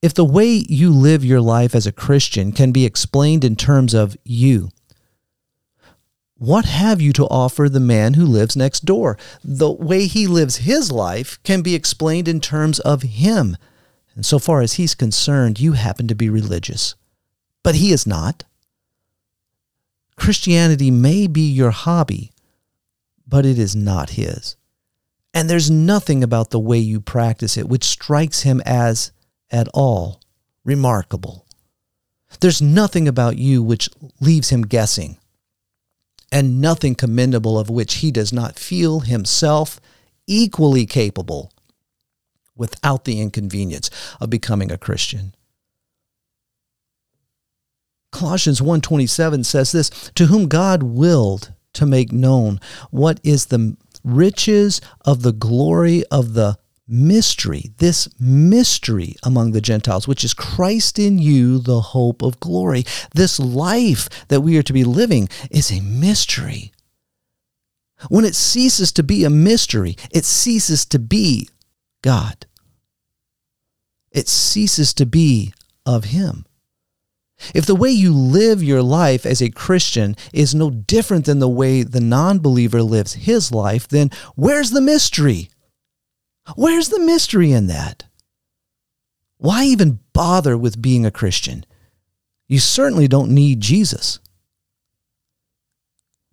If 0.00 0.14
the 0.14 0.24
way 0.24 0.64
you 0.68 0.90
live 0.90 1.24
your 1.24 1.40
life 1.40 1.74
as 1.74 1.86
a 1.86 1.92
Christian 1.92 2.52
can 2.52 2.72
be 2.72 2.84
explained 2.84 3.44
in 3.44 3.56
terms 3.56 3.94
of 3.94 4.16
you, 4.24 4.70
what 6.42 6.64
have 6.64 7.00
you 7.00 7.12
to 7.12 7.26
offer 7.26 7.68
the 7.68 7.78
man 7.78 8.14
who 8.14 8.24
lives 8.24 8.56
next 8.56 8.84
door? 8.84 9.16
The 9.44 9.70
way 9.70 10.06
he 10.06 10.26
lives 10.26 10.56
his 10.56 10.90
life 10.90 11.38
can 11.44 11.62
be 11.62 11.76
explained 11.76 12.26
in 12.26 12.40
terms 12.40 12.80
of 12.80 13.02
him. 13.02 13.56
And 14.16 14.26
so 14.26 14.40
far 14.40 14.60
as 14.60 14.72
he's 14.72 14.96
concerned, 14.96 15.60
you 15.60 15.74
happen 15.74 16.08
to 16.08 16.16
be 16.16 16.28
religious. 16.28 16.96
But 17.62 17.76
he 17.76 17.92
is 17.92 18.08
not. 18.08 18.42
Christianity 20.16 20.90
may 20.90 21.28
be 21.28 21.48
your 21.48 21.70
hobby, 21.70 22.31
but 23.32 23.46
it 23.46 23.58
is 23.58 23.74
not 23.74 24.10
his. 24.10 24.56
And 25.32 25.48
there's 25.48 25.70
nothing 25.70 26.22
about 26.22 26.50
the 26.50 26.60
way 26.60 26.76
you 26.76 27.00
practice 27.00 27.56
it 27.56 27.66
which 27.66 27.82
strikes 27.82 28.42
him 28.42 28.60
as 28.66 29.10
at 29.50 29.68
all 29.72 30.20
remarkable. 30.66 31.46
There's 32.40 32.60
nothing 32.60 33.08
about 33.08 33.38
you 33.38 33.62
which 33.62 33.88
leaves 34.20 34.50
him 34.50 34.66
guessing 34.66 35.16
and 36.30 36.60
nothing 36.60 36.94
commendable 36.94 37.58
of 37.58 37.70
which 37.70 37.94
he 37.94 38.10
does 38.10 38.34
not 38.34 38.58
feel 38.58 39.00
himself 39.00 39.80
equally 40.26 40.84
capable 40.84 41.50
without 42.54 43.06
the 43.06 43.18
inconvenience 43.18 43.88
of 44.20 44.28
becoming 44.28 44.70
a 44.70 44.76
Christian. 44.76 45.34
Colossians 48.10 48.60
1:27 48.60 49.46
says 49.46 49.72
this, 49.72 49.88
to 50.16 50.26
whom 50.26 50.48
God 50.48 50.82
willed 50.82 51.54
to 51.74 51.86
make 51.86 52.12
known 52.12 52.60
what 52.90 53.20
is 53.22 53.46
the 53.46 53.76
riches 54.04 54.80
of 55.04 55.22
the 55.22 55.32
glory 55.32 56.04
of 56.10 56.34
the 56.34 56.56
mystery, 56.88 57.70
this 57.78 58.08
mystery 58.20 59.16
among 59.22 59.52
the 59.52 59.60
Gentiles, 59.60 60.06
which 60.06 60.24
is 60.24 60.34
Christ 60.34 60.98
in 60.98 61.18
you, 61.18 61.58
the 61.58 61.80
hope 61.80 62.22
of 62.22 62.40
glory. 62.40 62.84
This 63.14 63.38
life 63.38 64.08
that 64.28 64.40
we 64.40 64.58
are 64.58 64.62
to 64.62 64.72
be 64.72 64.84
living 64.84 65.28
is 65.50 65.70
a 65.70 65.80
mystery. 65.80 66.72
When 68.08 68.24
it 68.24 68.34
ceases 68.34 68.92
to 68.92 69.02
be 69.02 69.24
a 69.24 69.30
mystery, 69.30 69.96
it 70.10 70.24
ceases 70.24 70.84
to 70.86 70.98
be 70.98 71.48
God. 72.02 72.46
It 74.10 74.28
ceases 74.28 74.92
to 74.94 75.06
be 75.06 75.54
of 75.86 76.04
Him. 76.04 76.44
If 77.54 77.66
the 77.66 77.74
way 77.74 77.90
you 77.90 78.12
live 78.12 78.62
your 78.62 78.82
life 78.82 79.26
as 79.26 79.40
a 79.40 79.50
Christian 79.50 80.16
is 80.32 80.54
no 80.54 80.70
different 80.70 81.24
than 81.26 81.38
the 81.38 81.48
way 81.48 81.82
the 81.82 82.00
non 82.00 82.38
believer 82.38 82.82
lives 82.82 83.14
his 83.14 83.52
life, 83.52 83.88
then 83.88 84.10
where's 84.34 84.70
the 84.70 84.80
mystery? 84.80 85.50
Where's 86.56 86.88
the 86.88 87.00
mystery 87.00 87.52
in 87.52 87.66
that? 87.68 88.04
Why 89.38 89.64
even 89.64 90.00
bother 90.12 90.56
with 90.56 90.80
being 90.80 91.04
a 91.04 91.10
Christian? 91.10 91.64
You 92.46 92.58
certainly 92.58 93.08
don't 93.08 93.30
need 93.30 93.60
Jesus. 93.60 94.18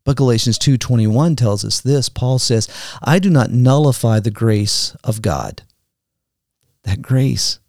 But 0.03 0.17
Galatians 0.17 0.57
2:21 0.57 1.35
tells 1.35 1.63
us 1.63 1.79
this. 1.79 2.09
Paul 2.09 2.39
says, 2.39 2.67
"I 3.01 3.19
do 3.19 3.29
not 3.29 3.51
nullify 3.51 4.19
the 4.19 4.31
grace 4.31 4.95
of 5.03 5.21
God." 5.21 5.63
That 6.83 7.01
grace, 7.01 7.59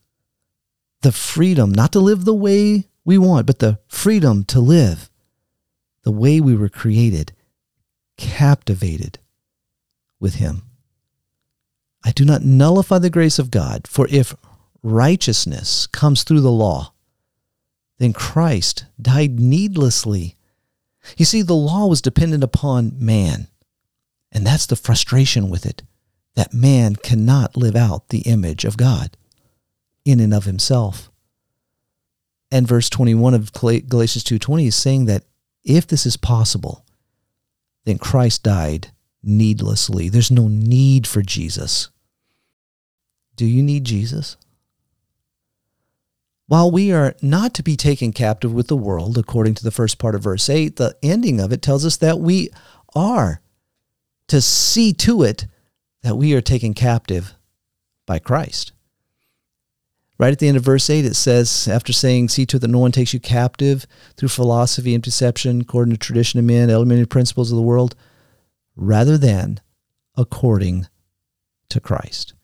the 1.03 1.13
freedom 1.13 1.73
not 1.73 1.93
to 1.93 2.01
live 2.01 2.25
the 2.25 2.35
way 2.35 2.89
we 3.05 3.19
want, 3.19 3.47
but 3.47 3.59
the 3.59 3.79
freedom 3.89 4.45
to 4.45 4.61
live 4.61 5.11
the 6.03 6.11
way 6.11 6.41
we 6.41 6.57
were 6.57 6.69
created, 6.69 7.33
captivated 8.17 9.19
with 10.19 10.37
him. 10.37 10.63
I 12.05 12.13
do 12.13 12.25
not 12.25 12.43
nullify 12.43 12.99
the 12.99 13.11
grace 13.11 13.39
of 13.39 13.51
God, 13.51 13.87
for 13.87 14.07
if 14.11 14.35
righteousness 14.83 15.87
comes 15.87 16.23
through 16.23 16.41
the 16.41 16.51
law, 16.51 16.93
then 17.99 18.13
Christ 18.13 18.87
died 19.01 19.39
needlessly. 19.39 20.37
You 21.17 21.27
see, 21.27 21.43
the 21.43 21.55
law 21.55 21.87
was 21.87 22.01
dependent 22.01 22.43
upon 22.43 22.95
man, 22.99 23.49
and 24.33 24.47
that's 24.47 24.67
the 24.67 24.77
frustration 24.77 25.51
with 25.51 25.67
it 25.67 25.83
that 26.37 26.55
man 26.55 26.97
cannot 26.97 27.57
live 27.57 27.77
out 27.77 28.09
the 28.09 28.21
image 28.21 28.65
of 28.65 28.77
God 28.77 29.17
in 30.05 30.21
and 30.21 30.33
of 30.33 30.45
himself. 30.45 31.10
And 32.51 32.67
verse 32.67 32.91
21 32.91 33.35
of 33.35 33.53
Galatians 33.53 34.25
2:20 34.25 34.67
is 34.67 34.77
saying 34.77 35.05
that 35.05 35.25
if 35.65 35.87
this 35.87 36.07
is 36.07 36.17
possible, 36.17 36.85
then 37.85 37.99
Christ 37.99 38.43
died 38.43 38.93
needlessly. 39.23 40.09
There's 40.09 40.31
no 40.31 40.49
need 40.49 41.07
for 41.07 41.23
Jesus. 41.23 41.89
Do 43.37 43.47
you 43.47 43.63
need 43.63 43.85
Jesus? 43.85 44.37
While 46.47 46.71
we 46.73 46.91
are 46.91 47.15
not 47.23 47.55
to 47.55 47.63
be 47.63 47.77
taken 47.77 48.13
captive 48.13 48.53
with 48.53 48.67
the 48.67 48.77
world, 48.77 49.17
according 49.17 49.55
to 49.55 49.63
the 49.63 49.71
first 49.71 49.99
part 49.99 50.17
of 50.17 50.23
verse 50.23 50.49
8, 50.49 50.77
the 50.77 50.97
ending 51.01 51.39
of 51.39 51.53
it 51.53 51.63
tells 51.63 51.87
us 51.87 51.97
that 51.99 52.19
we 52.19 52.51
are 52.95 53.41
to 54.27 54.41
see 54.41 54.93
to 54.95 55.23
it 55.23 55.47
that 56.03 56.17
we 56.17 56.35
are 56.35 56.41
taken 56.41 56.75
captive 56.75 57.35
by 58.05 58.19
Christ. 58.19 58.73
Right 60.21 60.33
at 60.33 60.39
the 60.39 60.49
end 60.49 60.59
of 60.59 60.63
verse 60.63 60.91
8, 60.91 61.07
it 61.07 61.17
says, 61.17 61.67
after 61.67 61.95
saying, 61.95 62.29
See 62.29 62.45
to 62.45 62.59
it 62.59 62.61
that 62.61 62.69
no 62.69 62.79
one 62.79 62.93
takes 62.93 63.15
you 63.15 63.21
captive 63.21 63.87
through 64.19 64.29
philosophy 64.29 64.93
and 64.93 65.03
deception, 65.03 65.63
according 65.63 65.95
to 65.95 65.99
tradition 65.99 66.39
of 66.39 66.45
men, 66.45 66.69
elementary 66.69 67.07
principles 67.07 67.51
of 67.51 67.57
the 67.57 67.63
world, 67.63 67.95
rather 68.77 69.17
than 69.17 69.63
according 70.19 70.89
to 71.71 71.81
Christ. 71.81 72.35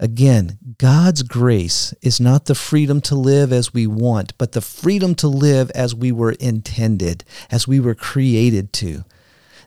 Again, 0.00 0.56
God's 0.78 1.22
grace 1.22 1.92
is 2.00 2.18
not 2.18 2.46
the 2.46 2.54
freedom 2.54 3.02
to 3.02 3.14
live 3.14 3.52
as 3.52 3.74
we 3.74 3.86
want, 3.86 4.32
but 4.38 4.52
the 4.52 4.62
freedom 4.62 5.14
to 5.16 5.28
live 5.28 5.70
as 5.72 5.94
we 5.94 6.10
were 6.10 6.32
intended, 6.32 7.22
as 7.50 7.68
we 7.68 7.78
were 7.78 7.94
created 7.94 8.72
to. 8.72 9.04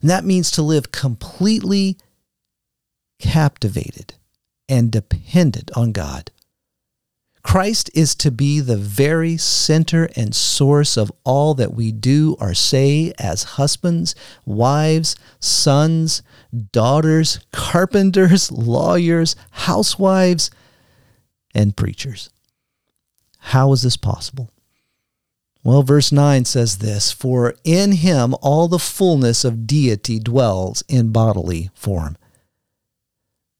And 0.01 0.09
that 0.09 0.25
means 0.25 0.49
to 0.51 0.63
live 0.63 0.91
completely 0.91 1.99
captivated 3.19 4.15
and 4.67 4.91
dependent 4.91 5.69
on 5.75 5.91
God. 5.91 6.31
Christ 7.47 7.89
is 7.93 8.13
to 8.15 8.29
be 8.29 8.59
the 8.59 8.75
very 8.75 9.37
center 9.37 10.09
and 10.17 10.35
source 10.35 10.97
of 10.97 11.09
all 11.23 11.53
that 11.53 11.73
we 11.73 11.93
do 11.93 12.35
or 12.41 12.53
say 12.53 13.13
as 13.17 13.55
husbands, 13.55 14.15
wives, 14.45 15.15
sons, 15.39 16.21
daughters, 16.73 17.39
carpenters, 17.53 18.51
lawyers, 18.51 19.37
housewives, 19.51 20.51
and 21.55 21.77
preachers. 21.77 22.29
How 23.37 23.71
is 23.71 23.81
this 23.81 23.95
possible? 23.95 24.51
Well, 25.63 25.83
verse 25.83 26.11
9 26.11 26.43
says 26.43 26.79
this 26.79 27.13
For 27.13 27.55
in 27.63 27.93
him 27.93 28.35
all 28.41 28.67
the 28.67 28.77
fullness 28.77 29.45
of 29.45 29.65
deity 29.65 30.19
dwells 30.19 30.83
in 30.89 31.13
bodily 31.13 31.69
form. 31.73 32.17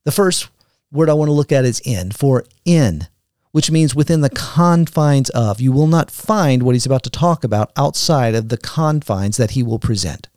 The 0.03 0.11
first 0.11 0.49
word 0.91 1.09
I 1.09 1.13
want 1.13 1.29
to 1.29 1.33
look 1.33 1.53
at 1.53 1.63
is 1.63 1.79
in, 1.85 2.11
for 2.11 2.43
in 2.65 3.07
which 3.57 3.71
means 3.71 3.95
within 3.95 4.21
the 4.21 4.29
confines 4.29 5.31
of. 5.31 5.59
You 5.59 5.71
will 5.71 5.87
not 5.87 6.11
find 6.11 6.61
what 6.61 6.75
he's 6.75 6.85
about 6.85 7.01
to 7.05 7.09
talk 7.09 7.43
about 7.43 7.71
outside 7.75 8.35
of 8.35 8.49
the 8.49 8.57
confines 8.57 9.37
that 9.37 9.49
he 9.49 9.63
will 9.63 9.79
present. 9.79 10.27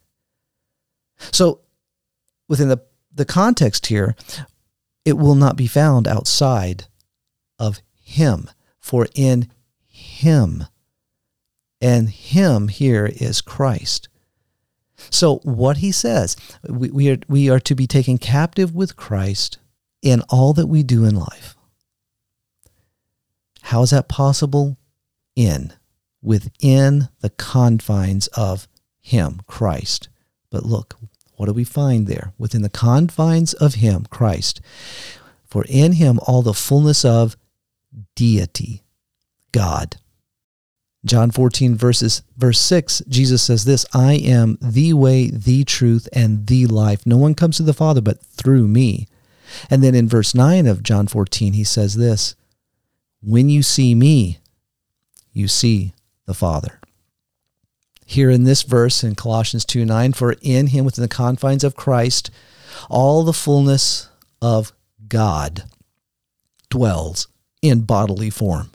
So, 1.31 1.59
within 2.49 2.69
the, 2.69 2.81
the 3.13 3.25
context 3.25 3.85
here, 3.85 4.15
it 5.05 5.19
will 5.19 5.35
not 5.35 5.55
be 5.55 5.67
found 5.67 6.07
outside 6.07 6.85
of 7.59 7.79
him, 8.01 8.49
for 8.79 9.07
in 9.13 9.51
him, 9.85 10.65
and 11.79 12.09
him 12.09 12.69
here 12.69 13.05
is 13.05 13.39
Christ. 13.39 14.09
So, 15.11 15.35
what 15.43 15.77
he 15.77 15.91
says, 15.91 16.35
we, 16.67 16.89
we, 16.89 17.11
are, 17.11 17.17
we 17.27 17.51
are 17.51 17.59
to 17.59 17.75
be 17.75 17.85
taken 17.85 18.17
captive 18.17 18.73
with 18.73 18.95
Christ 18.95 19.59
in 20.01 20.21
all 20.27 20.53
that 20.53 20.65
we 20.65 20.81
do 20.81 21.05
in 21.05 21.15
life. 21.15 21.55
How 23.71 23.83
is 23.83 23.91
that 23.91 24.09
possible? 24.09 24.77
In, 25.33 25.71
within 26.21 27.07
the 27.21 27.29
confines 27.29 28.27
of 28.27 28.67
Him, 28.99 29.39
Christ. 29.47 30.09
But 30.49 30.65
look, 30.65 30.97
what 31.37 31.45
do 31.45 31.53
we 31.53 31.63
find 31.63 32.05
there? 32.05 32.33
Within 32.37 32.63
the 32.63 32.69
confines 32.69 33.53
of 33.53 33.75
Him, 33.75 34.07
Christ. 34.09 34.59
For 35.45 35.63
in 35.69 35.93
Him 35.93 36.19
all 36.27 36.41
the 36.41 36.53
fullness 36.53 37.05
of 37.05 37.37
deity, 38.13 38.83
God. 39.53 39.95
John 41.05 41.31
14 41.31 41.73
verses 41.75 42.23
verse 42.37 42.59
6 42.59 43.03
Jesus 43.07 43.41
says 43.41 43.63
this 43.63 43.85
I 43.91 44.15
am 44.15 44.57
the 44.61 44.93
way 44.93 45.31
the 45.31 45.63
truth 45.63 46.07
and 46.13 46.45
the 46.45 46.67
life 46.67 47.07
no 47.07 47.17
one 47.17 47.33
comes 47.33 47.57
to 47.57 47.63
the 47.63 47.73
father 47.73 48.01
but 48.01 48.23
through 48.23 48.67
me 48.67 49.07
and 49.67 49.81
then 49.81 49.95
in 49.95 50.07
verse 50.07 50.35
9 50.35 50.67
of 50.67 50.83
John 50.83 51.07
14 51.07 51.53
he 51.53 51.63
says 51.63 51.95
this 51.95 52.35
when 53.21 53.49
you 53.49 53.63
see 53.63 53.95
me, 53.95 54.39
you 55.31 55.47
see 55.47 55.93
the 56.25 56.33
Father. 56.33 56.79
Here 58.05 58.29
in 58.29 58.43
this 58.43 58.63
verse 58.63 59.03
in 59.03 59.15
Colossians 59.15 59.63
2 59.65 59.85
9, 59.85 60.13
for 60.13 60.35
in 60.41 60.67
him 60.67 60.83
within 60.83 61.01
the 61.01 61.07
confines 61.07 61.63
of 61.63 61.75
Christ, 61.75 62.29
all 62.89 63.23
the 63.23 63.33
fullness 63.33 64.09
of 64.41 64.73
God 65.07 65.63
dwells 66.69 67.27
in 67.61 67.81
bodily 67.81 68.29
form. 68.29 68.71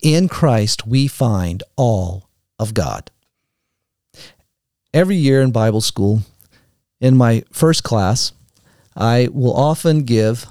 In 0.00 0.28
Christ, 0.28 0.86
we 0.86 1.06
find 1.08 1.62
all 1.76 2.28
of 2.58 2.74
God. 2.74 3.10
Every 4.94 5.16
year 5.16 5.40
in 5.42 5.52
Bible 5.52 5.80
school, 5.80 6.22
in 7.00 7.16
my 7.16 7.44
first 7.50 7.82
class, 7.82 8.32
I 8.94 9.28
will 9.32 9.56
often 9.56 10.04
give 10.04 10.46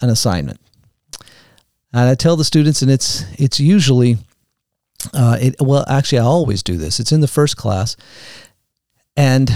an 0.00 0.10
assignment. 0.10 0.60
And 1.92 2.08
I 2.08 2.14
tell 2.14 2.36
the 2.36 2.44
students, 2.44 2.82
and 2.82 2.90
it's 2.90 3.24
it's 3.40 3.58
usually, 3.58 4.18
uh, 5.14 5.38
it, 5.40 5.56
well, 5.60 5.84
actually, 5.88 6.18
I 6.18 6.24
always 6.24 6.62
do 6.62 6.76
this. 6.76 7.00
It's 7.00 7.12
in 7.12 7.20
the 7.20 7.28
first 7.28 7.56
class, 7.56 7.96
and 9.16 9.50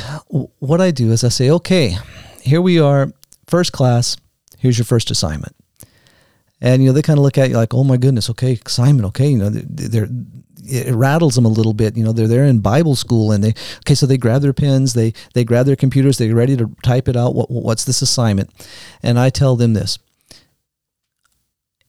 what 0.59 0.81
I 0.81 0.90
do 0.90 1.12
is 1.12 1.25
I 1.25 1.29
say, 1.29 1.51
okay, 1.51 1.97
here 2.40 2.62
we 2.62 2.81
are, 2.81 3.12
first 3.47 3.73
class. 3.73 4.16
Here's 4.59 4.79
your 4.79 4.85
first 4.85 5.11
assignment, 5.11 5.55
and 6.61 6.83
you 6.83 6.88
know 6.88 6.95
they 6.95 7.03
kind 7.03 7.18
of 7.18 7.23
look 7.23 7.37
at 7.37 7.51
you 7.51 7.57
like, 7.57 7.75
oh 7.75 7.85
my 7.85 7.97
goodness, 7.99 8.31
okay, 8.31 8.59
assignment, 8.64 9.07
okay, 9.09 9.29
you 9.29 9.38
know 9.38 9.51
they're, 9.51 10.07
they're 10.07 10.09
it 10.64 10.95
rattles 10.95 11.35
them 11.35 11.45
a 11.45 11.49
little 11.49 11.75
bit. 11.75 11.97
You 11.97 12.05
know, 12.05 12.12
they're 12.12 12.29
there 12.29 12.45
in 12.45 12.61
Bible 12.61 12.95
school 12.95 13.33
and 13.33 13.42
they 13.42 13.55
okay, 13.79 13.95
so 13.95 14.07
they 14.07 14.16
grab 14.16 14.42
their 14.42 14.53
pens, 14.53 14.95
they 14.95 15.12
they 15.35 15.45
grab 15.45 15.66
their 15.66 15.77
computers, 15.77 16.18
they're 16.18 16.35
ready 16.35 16.57
to 16.57 16.71
type 16.83 17.09
it 17.09 17.16
out. 17.16 17.35
What, 17.35 17.51
what's 17.51 17.85
this 17.85 18.03
assignment? 18.03 18.51
And 19.03 19.18
I 19.18 19.31
tell 19.31 19.57
them 19.57 19.75
this: 19.75 19.99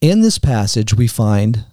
in 0.04 0.20
this 0.20 0.38
passage, 0.38 0.94
we 0.94 1.08
find 1.08 1.63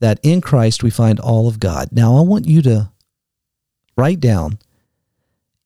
that 0.00 0.20
in 0.22 0.42
Christ 0.42 0.82
we 0.82 0.90
find 0.90 1.18
all 1.18 1.48
of 1.48 1.58
God. 1.58 1.88
Now, 1.90 2.18
I 2.18 2.20
want 2.20 2.46
you 2.46 2.60
to 2.60 2.90
write 3.96 4.20
down 4.20 4.58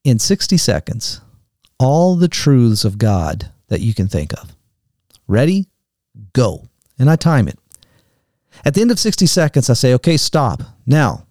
in 0.04 0.20
60 0.20 0.56
seconds 0.56 1.20
all 1.80 2.14
the 2.14 2.28
truths 2.28 2.84
of 2.84 2.98
God 2.98 3.50
that 3.66 3.80
you 3.80 3.94
can 3.94 4.06
think 4.06 4.32
of. 4.34 4.54
Ready? 5.26 5.66
Go. 6.32 6.68
And 7.00 7.10
I 7.10 7.16
time 7.16 7.48
it. 7.48 7.58
At 8.64 8.74
the 8.74 8.80
end 8.80 8.92
of 8.92 9.00
60 9.00 9.26
seconds, 9.26 9.68
I 9.68 9.74
say, 9.74 9.92
okay, 9.94 10.16
stop. 10.16 10.62
Now, 10.86 11.26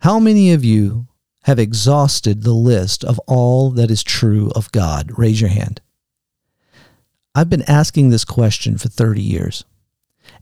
how 0.00 0.18
many 0.18 0.52
of 0.52 0.64
you 0.64 1.06
have 1.42 1.60
exhausted 1.60 2.42
the 2.42 2.54
list 2.54 3.04
of 3.04 3.20
all 3.28 3.70
that 3.70 3.88
is 3.88 4.02
true 4.02 4.50
of 4.56 4.72
God? 4.72 5.12
Raise 5.16 5.40
your 5.40 5.50
hand. 5.50 5.80
I've 7.38 7.48
been 7.48 7.70
asking 7.70 8.10
this 8.10 8.24
question 8.24 8.78
for 8.78 8.88
30 8.88 9.22
years, 9.22 9.64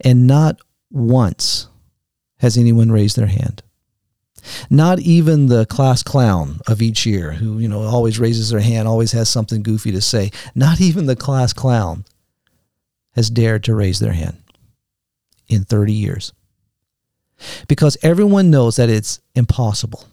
and 0.01 0.27
not 0.27 0.59
once 0.91 1.69
has 2.39 2.57
anyone 2.57 2.91
raised 2.91 3.17
their 3.17 3.27
hand. 3.27 3.63
Not 4.71 5.01
even 5.01 5.49
the 5.49 5.67
class 5.67 6.03
clown 6.03 6.61
of 6.67 6.81
each 6.81 7.05
year, 7.05 7.33
who 7.33 7.59
you 7.59 7.69
know 7.69 7.83
always 7.83 8.19
raises 8.19 8.49
their 8.49 8.61
hand, 8.61 8.89
always 8.89 9.13
has 9.13 9.29
something 9.29 9.63
goofy 9.63 9.93
to 9.93 10.01
say. 10.01 10.31
Not 10.55 10.81
even 10.81 11.05
the 11.05 11.17
class 11.17 11.53
clown 11.53 12.07
has 13.15 13.29
dared 13.29 13.63
to 13.65 13.75
raise 13.75 13.99
their 13.99 14.15
hand 14.15 14.39
in 15.49 15.65
30 15.65 15.93
years. 15.93 16.33
Because 17.69 17.99
everyone 18.03 18.51
knows 18.51 18.77
that 18.77 18.89
it's 18.89 19.21
impossible. 19.35 20.05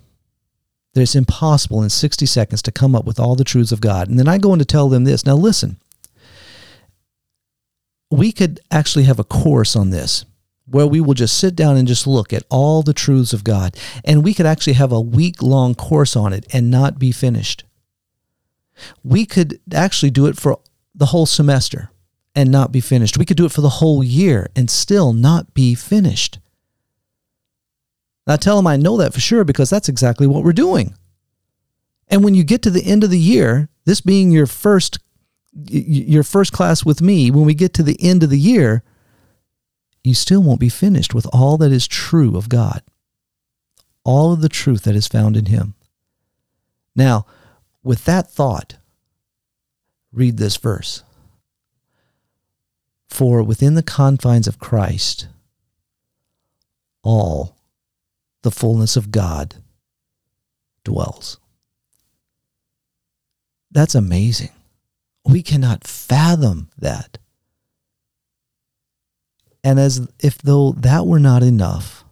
That 0.96 1.02
it's 1.02 1.16
impossible 1.16 1.82
in 1.82 1.90
60 1.90 2.26
seconds 2.26 2.62
to 2.64 2.74
come 2.74 2.94
up 2.94 3.06
with 3.06 3.22
all 3.22 3.36
the 3.36 3.46
truths 3.46 3.72
of 3.72 3.80
God. 3.80 4.10
And 4.10 4.20
then 4.20 4.28
I 4.28 4.38
go 4.38 4.52
in 4.52 4.60
to 4.60 4.66
tell 4.66 4.90
them 4.90 5.06
this. 5.06 5.26
Now, 5.26 5.36
listen, 5.36 5.78
we 8.14 8.32
could 8.32 8.60
actually 8.70 9.06
have 9.06 9.20
a 9.20 9.24
course 9.24 9.76
on 9.76 9.90
this 9.90 10.26
where 10.66 10.88
we 10.88 11.02
will 11.02 11.14
just 11.14 11.38
sit 11.38 11.56
down 11.56 11.78
and 11.78 11.88
just 11.88 12.08
look 12.08 12.32
at 12.32 12.44
all 12.50 12.82
the 12.82 12.94
truths 12.94 13.34
of 13.34 13.44
God. 13.44 13.76
And 14.06 14.24
we 14.24 14.34
could 14.34 14.46
actually 14.46 14.74
have 14.74 14.92
a 14.92 15.02
week 15.02 15.42
long 15.42 15.76
course 15.76 16.16
on 16.16 16.32
it 16.32 16.46
and 16.54 16.72
not 16.72 17.00
be 17.00 17.12
finished. 17.12 17.64
We 19.04 19.26
could 19.26 19.60
actually 19.74 20.10
do 20.10 20.28
it 20.28 20.38
for 20.38 20.60
the 20.96 21.08
whole 21.08 21.26
semester 21.26 21.90
and 22.36 22.52
not 22.52 22.72
be 22.72 22.80
finished. 22.80 23.18
We 23.18 23.26
could 23.26 23.38
do 23.38 23.46
it 23.46 23.52
for 23.52 23.62
the 23.62 23.70
whole 23.70 24.04
year 24.04 24.50
and 24.56 24.70
still 24.70 25.12
not 25.12 25.54
be 25.54 25.76
finished. 25.76 26.40
I 28.26 28.38
tell 28.38 28.56
them 28.56 28.68
I 28.68 28.78
know 28.78 28.98
that 28.98 29.14
for 29.14 29.20
sure 29.20 29.44
because 29.44 29.70
that's 29.70 29.90
exactly 29.90 30.28
what 30.28 30.44
we're 30.44 30.54
doing. 30.54 30.96
And 32.08 32.24
when 32.24 32.36
you 32.36 32.44
get 32.44 32.62
to 32.64 32.70
the 32.70 32.86
end 32.86 33.04
of 33.04 33.10
the 33.10 33.20
year, 33.20 33.70
this 33.86 34.02
being 34.02 34.32
your 34.32 34.48
first 34.48 35.00
your 35.56 36.24
first 36.24 36.52
class 36.52 36.84
with 36.84 37.02
me, 37.02 37.32
when 37.32 37.46
we 37.46 37.54
get 37.54 37.74
to 37.76 37.84
the 37.84 37.98
end 38.02 38.24
of 38.24 38.30
the 38.30 38.40
year, 38.40 38.84
you 40.04 40.14
still 40.14 40.42
won't 40.42 40.60
be 40.60 40.70
finished 40.70 41.14
with 41.14 41.28
all 41.32 41.58
that 41.58 41.72
is 41.72 41.88
true 41.88 42.36
of 42.36 42.50
God, 42.50 42.82
all 44.04 44.34
of 44.34 44.42
the 44.42 44.50
truth 44.50 44.84
that 44.84 44.96
is 44.96 45.08
found 45.08 45.38
in 45.38 45.46
Him. 45.46 45.76
Now, 46.96 47.26
with 47.84 48.06
that 48.06 48.30
thought, 48.32 48.76
read 50.12 50.38
this 50.38 50.58
verse. 50.58 51.04
For 53.08 53.44
within 53.44 53.76
the 53.76 53.84
confines 53.84 54.48
of 54.48 54.60
Christ, 54.60 55.28
all 57.04 57.56
the 58.42 58.52
fullness 58.52 58.98
of 58.98 59.12
God 59.12 59.56
dwells. 60.84 61.38
That's 63.72 63.96
amazing. 63.96 64.50
We 65.26 65.42
cannot 65.42 65.86
fathom 65.86 66.70
that. 66.78 67.18
And 69.64 69.80
as 69.80 70.08
if 70.20 70.38
though 70.40 70.74
that 70.74 71.08
were 71.08 71.20
not 71.20 71.44
enough, 71.44 72.04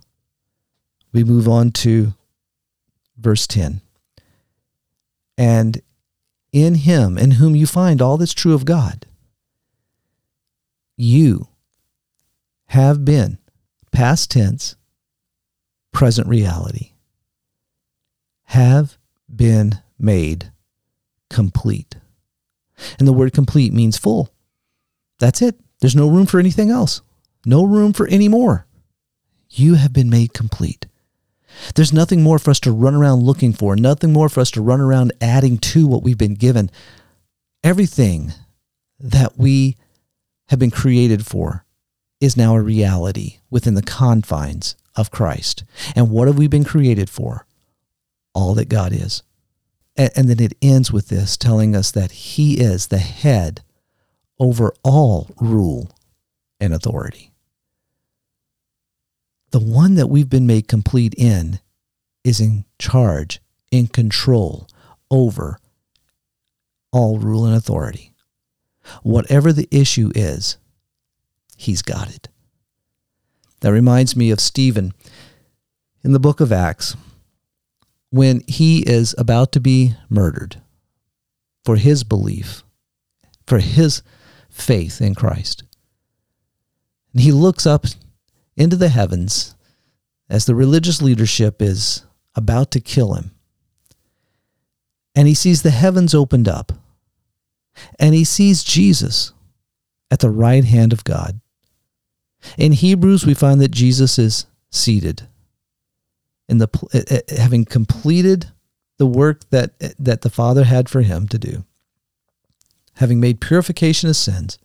we 1.12 1.24
move 1.24 1.48
on 1.48 1.72
to 1.72 2.14
verse 3.18 3.46
10. 3.48 3.82
And 5.38 5.82
in 6.52 6.76
him, 6.76 7.18
in 7.18 7.32
whom 7.32 7.56
you 7.56 7.66
find 7.66 8.02
all 8.02 8.18
that's 8.18 8.34
true 8.34 8.54
of 8.54 8.66
God, 8.66 9.06
you 10.96 11.48
have 12.68 13.04
been, 13.04 13.38
past 13.92 14.32
tense, 14.32 14.76
present 15.92 16.28
reality, 16.28 16.92
have 18.46 18.98
been 19.34 19.80
made 19.98 20.52
complete. 21.30 21.96
And 23.00 23.08
the 23.08 23.14
word 23.14 23.34
complete 23.34 23.74
means 23.74 23.98
full. 23.98 24.30
That's 25.20 25.42
it. 25.42 25.56
There's 25.80 25.96
no 25.96 26.10
room 26.10 26.26
for 26.26 26.40
anything 26.40 26.70
else. 26.70 27.02
No 27.46 27.64
room 27.64 27.94
for 27.94 28.08
any 28.08 28.28
more. 28.28 28.66
You 29.50 29.76
have 29.76 29.94
been 29.94 30.10
made 30.10 30.34
complete. 30.34 30.86
There's 31.76 31.94
nothing 31.94 32.22
more 32.22 32.40
for 32.40 32.52
us 32.52 32.60
to 32.62 32.72
run 32.72 32.96
around 32.96 33.24
looking 33.24 33.54
for, 33.54 33.76
nothing 33.76 34.14
more 34.14 34.30
for 34.30 34.40
us 34.40 34.52
to 34.52 34.62
run 34.62 34.80
around 34.80 35.14
adding 35.20 35.58
to 35.58 35.88
what 35.88 36.04
we've 36.04 36.18
been 36.18 36.36
given. 36.36 36.72
Everything 37.64 38.34
that 39.00 39.38
we 39.38 39.76
have 40.48 40.60
been 40.60 40.72
created 40.72 41.26
for 41.26 41.66
is 42.20 42.38
now 42.38 42.56
a 42.56 42.62
reality 42.62 43.40
within 43.50 43.74
the 43.74 43.82
confines 43.82 44.76
of 44.96 45.12
Christ. 45.12 45.64
And 45.96 46.10
what 46.10 46.28
have 46.28 46.38
we 46.38 46.48
been 46.48 46.64
created 46.64 47.10
for? 47.10 47.46
All 48.34 48.54
that 48.56 48.70
God 48.70 48.94
is. 48.94 49.24
And, 49.98 50.30
then 50.30 50.40
it 50.40 50.58
ends 50.62 50.92
with 50.92 51.10
this 51.10 51.38
telling 51.38 51.76
us 51.76 51.92
that 51.92 52.12
He 52.12 52.60
is 52.60 52.88
the 52.88 52.98
head 52.98 53.62
over 54.40 54.74
all 54.84 55.30
rule 55.40 55.92
and 56.60 56.74
authority. 56.74 57.32
The 59.52 59.60
one 59.60 59.96
that 59.96 60.08
we've 60.08 60.30
been 60.30 60.48
made 60.48 60.68
complete 60.68 61.14
in 61.18 61.60
is 62.24 62.40
in 62.40 62.66
charge, 62.80 63.42
in 63.70 63.88
control 63.88 64.68
over 65.10 65.60
all 66.92 67.20
rule 67.20 67.46
and 67.46 67.56
authority. 67.56 68.14
Whatever 69.04 69.52
the 69.52 69.68
issue 69.72 70.12
is, 70.16 70.58
he's 71.58 71.82
got 71.82 72.10
it. 72.10 72.30
That 73.60 73.72
reminds 73.72 74.16
me 74.16 74.32
of 74.32 74.40
Stephen 74.40 74.94
in 76.04 76.14
the 76.14 76.20
book 76.20 76.40
of 76.40 76.52
Acts 76.52 76.96
when 78.12 78.42
he 78.48 78.82
is 78.82 79.16
about 79.18 79.52
to 79.54 79.60
be 79.60 79.96
murdered 80.10 80.62
for 81.66 81.78
his 81.78 82.04
belief, 82.04 82.64
for 83.48 83.60
his 83.60 84.04
faith 84.50 85.02
in 85.02 85.16
Christ. 85.16 85.64
And 87.14 87.22
he 87.22 87.32
looks 87.32 87.66
up 87.66 87.86
into 88.56 88.76
the 88.76 88.90
heavens 88.90 89.56
as 90.30 90.46
the 90.46 90.56
religious 90.56 91.02
leadership 91.02 91.62
is 91.62 92.06
about 92.36 92.72
to 92.72 92.80
kill 92.80 93.14
him. 93.16 93.32
And 95.16 95.28
he 95.28 95.34
sees 95.34 95.62
the 95.62 95.72
heavens 95.72 96.14
opened 96.14 96.48
up. 96.48 96.72
And 98.00 98.14
he 98.14 98.24
sees 98.24 98.64
Jesus 98.64 99.34
at 100.10 100.20
the 100.20 100.30
right 100.30 100.64
hand 100.64 100.94
of 100.94 101.04
God. 101.04 101.40
In 102.58 102.74
Hebrews, 102.74 103.26
we 103.26 103.34
find 103.34 103.62
that 103.62 103.72
Jesus 103.72 104.18
is 104.20 104.46
seated 104.70 105.28
in 106.52 106.58
the 106.58 106.68
eh, 106.94 107.04
eh, 107.10 107.42
having 107.42 107.64
completed 107.64 108.52
the 108.98 109.08
work 109.08 109.50
that 109.50 109.72
that 109.98 110.22
the 110.22 110.30
Father 110.30 110.66
had 110.66 110.90
for 110.90 111.02
him 111.02 111.28
to 111.30 111.40
do. 111.40 111.64
Having 112.96 113.22
made 113.22 113.40
purification 113.42 114.10
of 114.10 114.18
sins, 114.18 114.60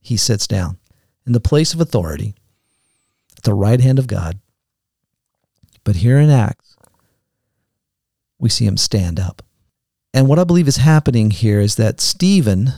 he 0.00 0.16
sits 0.16 0.46
down 0.48 0.78
in 1.24 1.32
the 1.32 1.40
place 1.40 1.72
of 1.72 1.80
authority 1.80 2.34
at 3.38 3.44
the 3.44 3.54
right 3.54 3.80
hand 3.80 4.00
of 4.00 4.08
God. 4.08 4.40
But 5.84 5.96
here 5.96 6.18
in 6.18 6.28
Acts, 6.28 6.76
we 8.38 8.50
see 8.50 8.66
him 8.66 8.76
stand 8.76 9.20
up. 9.20 9.42
And 10.12 10.28
what 10.28 10.40
I 10.40 10.44
believe 10.44 10.68
is 10.68 10.78
happening 10.78 11.30
here 11.30 11.60
is 11.60 11.76
that 11.76 12.00
Stephen, 12.00 12.72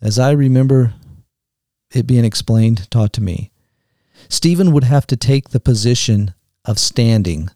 as 0.00 0.20
I 0.20 0.30
remember 0.30 0.94
it 1.92 2.06
being 2.06 2.24
explained, 2.24 2.88
taught 2.90 3.12
to 3.14 3.20
me, 3.20 3.50
Stephen 4.28 4.72
would 4.72 4.84
have 4.84 5.06
to 5.08 5.16
take 5.16 5.48
the 5.48 5.60
position 5.60 6.32
of 6.64 6.78
standing 6.78 7.50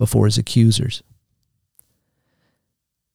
before 0.00 0.24
his 0.24 0.38
accusers. 0.38 1.02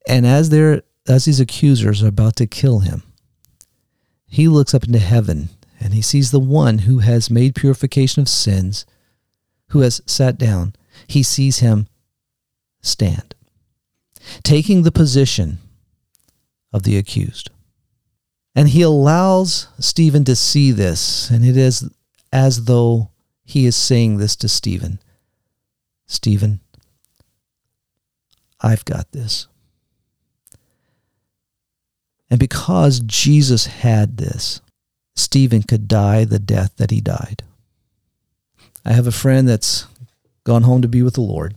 And 0.07 0.23
as 0.23 0.51
they're 0.51 0.83
as 1.07 1.25
these 1.25 1.39
accusers 1.39 2.03
are 2.03 2.07
about 2.07 2.35
to 2.35 2.45
kill 2.45 2.79
him, 2.79 3.01
he 4.27 4.47
looks 4.47 4.75
up 4.75 4.83
into 4.83 4.99
heaven 4.99 5.49
and 5.79 5.95
he 5.95 6.01
sees 6.03 6.29
the 6.29 6.39
one 6.39 6.79
who 6.79 6.99
has 6.99 7.31
made 7.31 7.55
purification 7.55 8.21
of 8.21 8.29
sins, 8.29 8.85
who 9.69 9.79
has 9.79 9.99
sat 10.05 10.37
down. 10.37 10.75
He 11.07 11.23
sees 11.23 11.57
him 11.57 11.87
stand, 12.81 13.33
taking 14.43 14.83
the 14.83 14.91
position 14.91 15.57
of 16.71 16.83
the 16.83 16.99
accused. 16.99 17.49
And 18.53 18.69
he 18.69 18.83
allows 18.83 19.69
Stephen 19.79 20.23
to 20.25 20.35
see 20.35 20.71
this, 20.71 21.31
and 21.31 21.43
it 21.43 21.57
is 21.57 21.89
as 22.31 22.65
though 22.65 23.09
he 23.43 23.65
is 23.65 23.75
saying 23.75 24.17
this 24.17 24.35
to 24.35 24.47
Stephen 24.47 24.99
Stephen, 26.07 26.59
I've 28.65 28.83
got 28.83 29.11
this. 29.11 29.47
And 32.31 32.39
because 32.39 32.99
Jesus 33.01 33.67
had 33.67 34.17
this, 34.17 34.59
Stephen 35.15 35.61
could 35.61 35.87
die 35.87 36.25
the 36.25 36.39
death 36.39 36.73
that 36.77 36.89
he 36.89 36.99
died. 36.99 37.43
I 38.83 38.93
have 38.93 39.05
a 39.05 39.11
friend 39.11 39.47
that's 39.47 39.85
gone 40.43 40.63
home 40.63 40.81
to 40.81 40.87
be 40.87 41.03
with 41.03 41.13
the 41.13 41.21
Lord. 41.21 41.55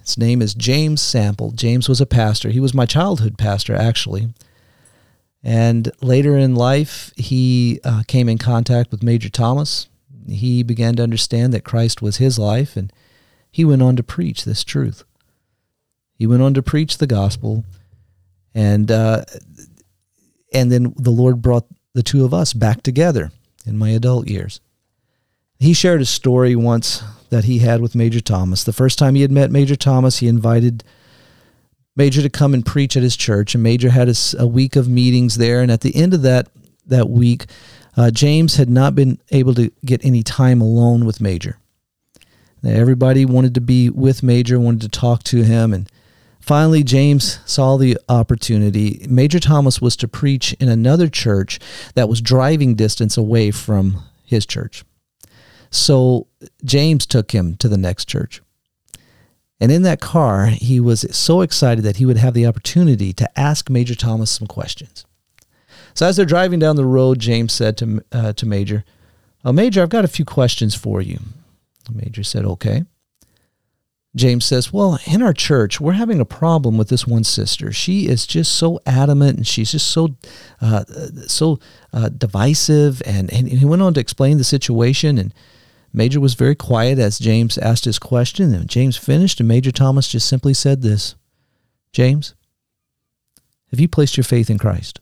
His 0.00 0.16
name 0.16 0.40
is 0.40 0.54
James 0.54 1.02
Sample. 1.02 1.50
James 1.50 1.90
was 1.90 2.00
a 2.00 2.06
pastor. 2.06 2.48
He 2.48 2.60
was 2.60 2.72
my 2.72 2.86
childhood 2.86 3.36
pastor, 3.36 3.76
actually. 3.76 4.28
And 5.42 5.92
later 6.00 6.38
in 6.38 6.54
life, 6.54 7.12
he 7.16 7.80
uh, 7.84 8.02
came 8.06 8.30
in 8.30 8.38
contact 8.38 8.90
with 8.90 9.02
Major 9.02 9.28
Thomas. 9.28 9.88
He 10.26 10.62
began 10.62 10.96
to 10.96 11.02
understand 11.02 11.52
that 11.52 11.64
Christ 11.64 12.00
was 12.00 12.16
his 12.16 12.38
life, 12.38 12.76
and 12.76 12.90
he 13.52 13.64
went 13.64 13.82
on 13.82 13.94
to 13.96 14.02
preach 14.02 14.44
this 14.44 14.64
truth. 14.64 15.04
He 16.18 16.26
went 16.26 16.42
on 16.42 16.54
to 16.54 16.62
preach 16.62 16.98
the 16.98 17.06
gospel, 17.06 17.64
and 18.54 18.90
uh, 18.90 19.24
and 20.52 20.72
then 20.72 20.94
the 20.96 21.10
Lord 21.10 21.42
brought 21.42 21.66
the 21.94 22.02
two 22.02 22.24
of 22.24 22.32
us 22.32 22.52
back 22.52 22.82
together 22.82 23.30
in 23.66 23.76
my 23.76 23.90
adult 23.90 24.28
years. 24.28 24.60
He 25.58 25.72
shared 25.72 26.00
a 26.00 26.06
story 26.06 26.54
once 26.54 27.02
that 27.30 27.44
he 27.44 27.58
had 27.58 27.80
with 27.80 27.94
Major 27.94 28.20
Thomas. 28.20 28.64
The 28.64 28.72
first 28.72 28.98
time 28.98 29.14
he 29.14 29.22
had 29.22 29.32
met 29.32 29.50
Major 29.50 29.76
Thomas, 29.76 30.18
he 30.18 30.28
invited 30.28 30.84
Major 31.96 32.20
to 32.22 32.28
come 32.28 32.52
and 32.52 32.64
preach 32.64 32.96
at 32.96 33.02
his 33.02 33.16
church, 33.16 33.54
and 33.54 33.62
Major 33.62 33.90
had 33.90 34.08
a, 34.08 34.14
a 34.38 34.46
week 34.46 34.76
of 34.76 34.88
meetings 34.88 35.36
there. 35.36 35.60
And 35.60 35.70
at 35.70 35.80
the 35.80 35.96
end 35.96 36.14
of 36.14 36.22
that 36.22 36.48
that 36.86 37.08
week, 37.08 37.46
uh, 37.96 38.10
James 38.10 38.56
had 38.56 38.68
not 38.70 38.94
been 38.94 39.18
able 39.30 39.54
to 39.54 39.72
get 39.84 40.04
any 40.04 40.22
time 40.22 40.60
alone 40.60 41.04
with 41.04 41.20
Major. 41.20 41.58
Everybody 42.64 43.24
wanted 43.24 43.54
to 43.54 43.60
be 43.60 43.90
with 43.90 44.22
Major, 44.22 44.58
wanted 44.58 44.82
to 44.82 44.88
talk 44.88 45.22
to 45.24 45.42
him, 45.42 45.72
and 45.72 45.90
Finally, 46.46 46.84
James 46.84 47.40
saw 47.44 47.76
the 47.76 47.98
opportunity. 48.08 49.04
Major 49.10 49.40
Thomas 49.40 49.80
was 49.80 49.96
to 49.96 50.06
preach 50.06 50.52
in 50.60 50.68
another 50.68 51.08
church 51.08 51.58
that 51.96 52.08
was 52.08 52.20
driving 52.20 52.76
distance 52.76 53.16
away 53.16 53.50
from 53.50 54.04
his 54.24 54.46
church. 54.46 54.84
So 55.70 56.28
James 56.64 57.04
took 57.04 57.32
him 57.32 57.56
to 57.56 57.68
the 57.68 57.76
next 57.76 58.04
church. 58.04 58.42
And 59.58 59.72
in 59.72 59.82
that 59.82 60.00
car, 60.00 60.46
he 60.46 60.78
was 60.78 61.04
so 61.10 61.40
excited 61.40 61.82
that 61.82 61.96
he 61.96 62.06
would 62.06 62.18
have 62.18 62.34
the 62.34 62.46
opportunity 62.46 63.12
to 63.14 63.38
ask 63.38 63.68
Major 63.68 63.96
Thomas 63.96 64.30
some 64.30 64.46
questions. 64.46 65.04
So 65.94 66.06
as 66.06 66.14
they're 66.14 66.24
driving 66.24 66.60
down 66.60 66.76
the 66.76 66.84
road, 66.84 67.18
James 67.18 67.52
said 67.52 67.76
to, 67.78 68.04
uh, 68.12 68.32
to 68.34 68.46
Major, 68.46 68.84
oh, 69.44 69.52
Major, 69.52 69.82
I've 69.82 69.88
got 69.88 70.04
a 70.04 70.08
few 70.08 70.24
questions 70.24 70.76
for 70.76 71.02
you. 71.02 71.18
Major 71.92 72.22
said, 72.22 72.44
okay. 72.44 72.84
James 74.16 74.46
says, 74.46 74.72
Well, 74.72 74.98
in 75.06 75.20
our 75.22 75.34
church, 75.34 75.80
we're 75.80 75.92
having 75.92 76.20
a 76.20 76.24
problem 76.24 76.78
with 76.78 76.88
this 76.88 77.06
one 77.06 77.22
sister. 77.22 77.70
She 77.70 78.08
is 78.08 78.26
just 78.26 78.52
so 78.54 78.80
adamant 78.86 79.36
and 79.36 79.46
she's 79.46 79.72
just 79.72 79.88
so 79.88 80.16
uh, 80.60 80.84
so 81.26 81.60
uh, 81.92 82.08
divisive. 82.08 83.02
And, 83.04 83.30
and 83.32 83.46
he 83.46 83.64
went 83.64 83.82
on 83.82 83.94
to 83.94 84.00
explain 84.00 84.38
the 84.38 84.44
situation. 84.44 85.18
And 85.18 85.34
Major 85.92 86.18
was 86.18 86.34
very 86.34 86.54
quiet 86.54 86.98
as 86.98 87.18
James 87.18 87.58
asked 87.58 87.84
his 87.84 87.98
question, 87.98 88.54
and 88.54 88.68
James 88.68 88.96
finished, 88.96 89.38
and 89.38 89.48
Major 89.48 89.70
Thomas 89.70 90.08
just 90.08 90.28
simply 90.28 90.54
said 90.54 90.82
this 90.82 91.14
James, 91.92 92.34
have 93.70 93.80
you 93.80 93.88
placed 93.88 94.16
your 94.16 94.24
faith 94.24 94.48
in 94.48 94.58
Christ? 94.58 95.00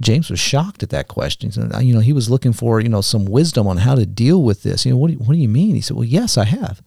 James 0.00 0.30
was 0.30 0.40
shocked 0.40 0.82
at 0.82 0.90
that 0.90 1.08
question. 1.08 1.52
You 1.80 1.94
know, 1.94 2.00
he 2.00 2.12
was 2.12 2.30
looking 2.30 2.52
for, 2.52 2.80
you 2.80 2.88
know, 2.88 3.02
some 3.02 3.26
wisdom 3.26 3.66
on 3.66 3.76
how 3.76 3.94
to 3.94 4.06
deal 4.06 4.42
with 4.42 4.62
this. 4.62 4.84
You 4.84 4.92
know, 4.92 4.96
what 4.96 5.08
do 5.08 5.12
you, 5.14 5.18
what 5.20 5.34
do 5.34 5.38
you 5.38 5.48
mean? 5.48 5.74
He 5.74 5.80
said, 5.80 5.96
Well, 5.96 6.04
yes, 6.04 6.38
I 6.38 6.44
have. 6.44 6.82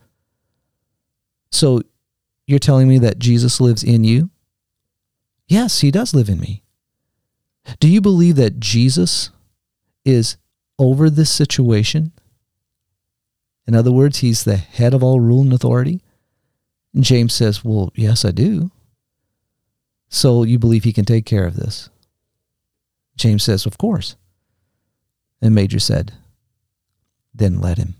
So 1.51 1.81
you're 2.47 2.59
telling 2.59 2.87
me 2.87 2.99
that 2.99 3.19
Jesus 3.19 3.59
lives 3.59 3.83
in 3.83 4.03
you? 4.03 4.29
Yes, 5.47 5.81
he 5.81 5.91
does 5.91 6.13
live 6.13 6.29
in 6.29 6.39
me. 6.39 6.63
Do 7.79 7.87
you 7.87 8.01
believe 8.01 8.35
that 8.35 8.59
Jesus 8.59 9.31
is 10.03 10.37
over 10.77 11.09
this 11.09 11.31
situation? 11.31 12.11
In 13.67 13.75
other 13.75 13.91
words, 13.91 14.19
he's 14.19 14.43
the 14.43 14.57
head 14.57 14.93
of 14.93 15.03
all 15.03 15.19
rule 15.19 15.41
and 15.41 15.53
authority? 15.53 16.01
And 16.93 17.03
James 17.03 17.33
says, 17.33 17.63
Well, 17.63 17.91
yes, 17.95 18.23
I 18.23 18.31
do. 18.31 18.71
So 20.09 20.43
you 20.43 20.59
believe 20.59 20.83
he 20.83 20.93
can 20.93 21.05
take 21.05 21.25
care 21.25 21.45
of 21.45 21.55
this? 21.55 21.89
James 23.17 23.43
says, 23.43 23.65
Of 23.65 23.77
course. 23.77 24.15
And 25.41 25.55
Major 25.55 25.79
said, 25.79 26.13
Then 27.33 27.59
let 27.59 27.77
him. 27.77 27.95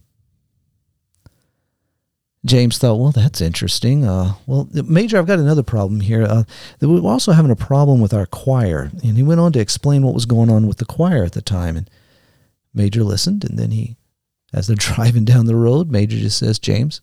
James 2.46 2.78
thought, 2.78 3.00
well, 3.00 3.12
that's 3.12 3.42
interesting. 3.42 4.06
Uh, 4.06 4.36
well, 4.46 4.70
Major, 4.72 5.18
I've 5.18 5.26
got 5.26 5.40
another 5.40 5.64
problem 5.64 6.00
here. 6.00 6.24
Uh, 6.24 6.44
we're 6.80 7.02
also 7.02 7.32
having 7.32 7.50
a 7.50 7.56
problem 7.56 8.00
with 8.00 8.14
our 8.14 8.28
choir. 8.28 8.92
And 9.04 9.18
he 9.18 9.24
went 9.24 9.40
on 9.40 9.52
to 9.54 9.60
explain 9.60 10.04
what 10.04 10.14
was 10.14 10.28
going 10.28 10.52
on 10.52 10.68
with 10.68 10.78
the 10.78 10.86
choir 10.86 11.24
at 11.24 11.32
the 11.32 11.42
time. 11.42 11.76
And 11.76 11.90
Major 12.74 13.04
listened, 13.04 13.44
and 13.44 13.58
then 13.58 13.72
he, 13.72 13.98
as 14.54 14.68
they're 14.68 14.76
driving 14.80 15.26
down 15.26 15.48
the 15.48 15.56
road, 15.56 15.90
Major 15.90 16.18
just 16.18 16.38
says, 16.38 16.60
James, 16.60 17.02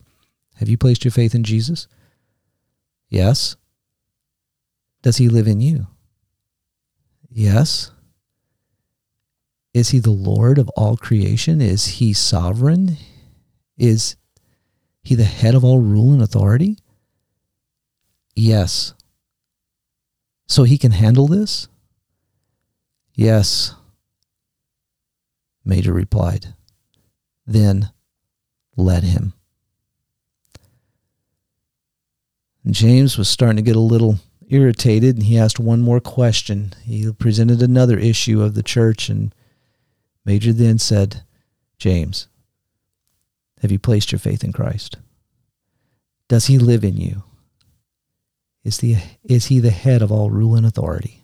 have 0.55 0.69
you 0.69 0.77
placed 0.77 1.03
your 1.03 1.11
faith 1.11 1.35
in 1.35 1.43
Jesus? 1.43 1.87
Yes. 3.09 3.57
Does 5.01 5.17
he 5.17 5.27
live 5.27 5.47
in 5.47 5.59
you? 5.59 5.87
Yes. 7.29 7.91
Is 9.73 9.89
he 9.89 9.99
the 9.99 10.11
Lord 10.11 10.57
of 10.57 10.69
all 10.69 10.95
creation? 10.95 11.59
Is 11.59 11.85
he 11.85 12.13
sovereign? 12.13 12.97
Is 13.77 14.15
he 15.03 15.15
the 15.15 15.23
head 15.23 15.55
of 15.55 15.63
all 15.63 15.79
rule 15.79 16.13
and 16.13 16.21
authority? 16.21 16.77
Yes. 18.35 18.93
So 20.47 20.63
he 20.63 20.77
can 20.77 20.91
handle 20.91 21.27
this? 21.27 21.67
Yes. 23.13 23.75
Major 25.65 25.93
replied. 25.93 26.53
Then 27.45 27.91
let 28.75 29.03
him. 29.03 29.33
James 32.69 33.17
was 33.17 33.27
starting 33.27 33.57
to 33.57 33.61
get 33.61 33.75
a 33.75 33.81
little 33.81 34.19
irritated 34.47 35.15
and 35.15 35.25
he 35.25 35.37
asked 35.37 35.59
one 35.59 35.81
more 35.81 35.99
question. 35.99 36.73
He 36.83 37.11
presented 37.11 37.61
another 37.61 37.97
issue 37.97 38.41
of 38.41 38.53
the 38.53 38.63
church 38.63 39.09
and 39.09 39.33
Major 40.25 40.53
then 40.53 40.79
said, 40.79 41.23
James, 41.77 42.27
have 43.63 43.71
you 43.71 43.79
placed 43.79 44.11
your 44.11 44.19
faith 44.19 44.43
in 44.43 44.51
Christ? 44.51 44.97
Does 46.27 46.47
he 46.47 46.59
live 46.59 46.83
in 46.83 46.97
you? 46.97 47.23
Is, 48.65 48.77
the, 48.77 48.97
is 49.23 49.45
he 49.45 49.59
the 49.59 49.71
head 49.71 50.01
of 50.01 50.11
all 50.11 50.29
rule 50.29 50.55
and 50.55 50.65
authority? 50.65 51.23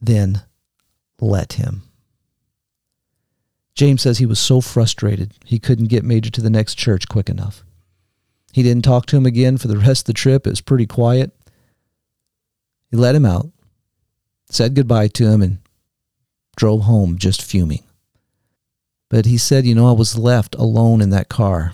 Then 0.00 0.42
let 1.18 1.54
him. 1.54 1.82
James 3.74 4.02
says 4.02 4.18
he 4.18 4.26
was 4.26 4.38
so 4.38 4.60
frustrated 4.60 5.32
he 5.44 5.58
couldn't 5.58 5.86
get 5.86 6.04
Major 6.04 6.30
to 6.30 6.42
the 6.42 6.50
next 6.50 6.74
church 6.74 7.08
quick 7.08 7.30
enough. 7.30 7.64
He 8.52 8.62
didn't 8.62 8.84
talk 8.84 9.06
to 9.06 9.16
him 9.16 9.24
again 9.24 9.56
for 9.56 9.68
the 9.68 9.78
rest 9.78 10.02
of 10.02 10.06
the 10.06 10.12
trip. 10.12 10.46
It 10.46 10.50
was 10.50 10.60
pretty 10.60 10.86
quiet. 10.86 11.34
He 12.90 12.98
let 12.98 13.14
him 13.14 13.24
out, 13.24 13.48
said 14.50 14.74
goodbye 14.74 15.08
to 15.08 15.30
him, 15.30 15.40
and 15.40 15.58
drove 16.54 16.82
home 16.82 17.16
just 17.16 17.42
fuming. 17.42 17.85
But 19.08 19.26
he 19.26 19.38
said, 19.38 19.66
You 19.66 19.74
know, 19.74 19.88
I 19.88 19.92
was 19.92 20.18
left 20.18 20.54
alone 20.56 21.00
in 21.00 21.10
that 21.10 21.28
car 21.28 21.72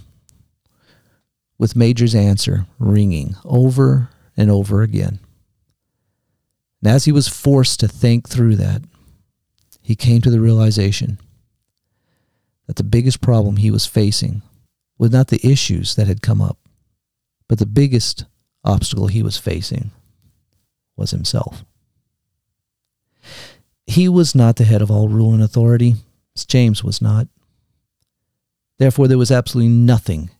with 1.59 1.77
Major's 1.77 2.15
answer 2.15 2.67
ringing 2.79 3.37
over 3.45 4.11
and 4.37 4.51
over 4.51 4.83
again. 4.83 5.21
And 6.83 6.93
as 6.93 7.05
he 7.05 7.13
was 7.13 7.29
forced 7.29 7.81
to 7.81 7.89
think 7.89 8.29
through 8.29 8.57
that, 8.57 8.83
he 9.81 9.95
came 9.95 10.21
to 10.23 10.31
the 10.31 10.41
realization 10.41 11.19
that 12.67 12.77
the 12.77 12.85
biggest 12.85 13.21
problem 13.21 13.57
he 13.57 13.71
was 13.71 13.87
facing 13.87 14.43
was 14.99 15.11
not 15.11 15.29
the 15.29 15.45
issues 15.47 15.95
that 15.95 16.07
had 16.07 16.23
come 16.23 16.41
up, 16.41 16.59
but 17.49 17.59
the 17.59 17.67
biggest 17.67 18.25
obstacle 18.65 19.09
he 19.09 19.23
was 19.23 19.37
facing 19.37 19.91
was 20.97 21.11
himself. 21.11 21.65
He 23.87 24.09
was 24.09 24.35
not 24.35 24.57
the 24.57 24.65
head 24.65 24.83
of 24.83 24.91
all 24.91 25.09
rule 25.09 25.33
and 25.35 25.43
authority, 25.43 25.97
James 26.37 26.83
was 26.83 27.03
not. 27.03 27.29
Therefore, 28.79 29.07
there 29.07 29.19
was 29.19 29.31
absolutely 29.31 29.73
nothing, 29.73 30.31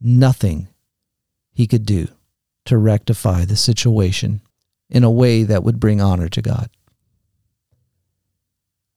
nothing 0.00 0.68
he 1.52 1.66
could 1.66 1.86
do 1.86 2.08
to 2.64 2.76
rectify 2.78 3.44
the 3.44 3.56
situation 3.56 4.40
in 4.88 5.04
a 5.04 5.10
way 5.10 5.42
that 5.42 5.64
would 5.64 5.80
bring 5.80 6.00
honor 6.00 6.28
to 6.28 6.42
God. 6.42 6.68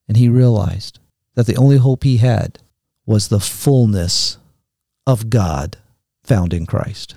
And 0.08 0.17
he 0.17 0.30
realized 0.30 1.00
that 1.36 1.48
the 1.48 1.56
only 1.56 1.78
hope 1.78 2.04
he 2.04 2.17
had 2.17 2.60
was 3.06 3.28
the 3.28 3.39
fullness 3.39 4.38
of 5.08 5.30
God 5.30 5.78
found 6.24 6.54
in 6.54 6.65
Christ. 6.65 7.15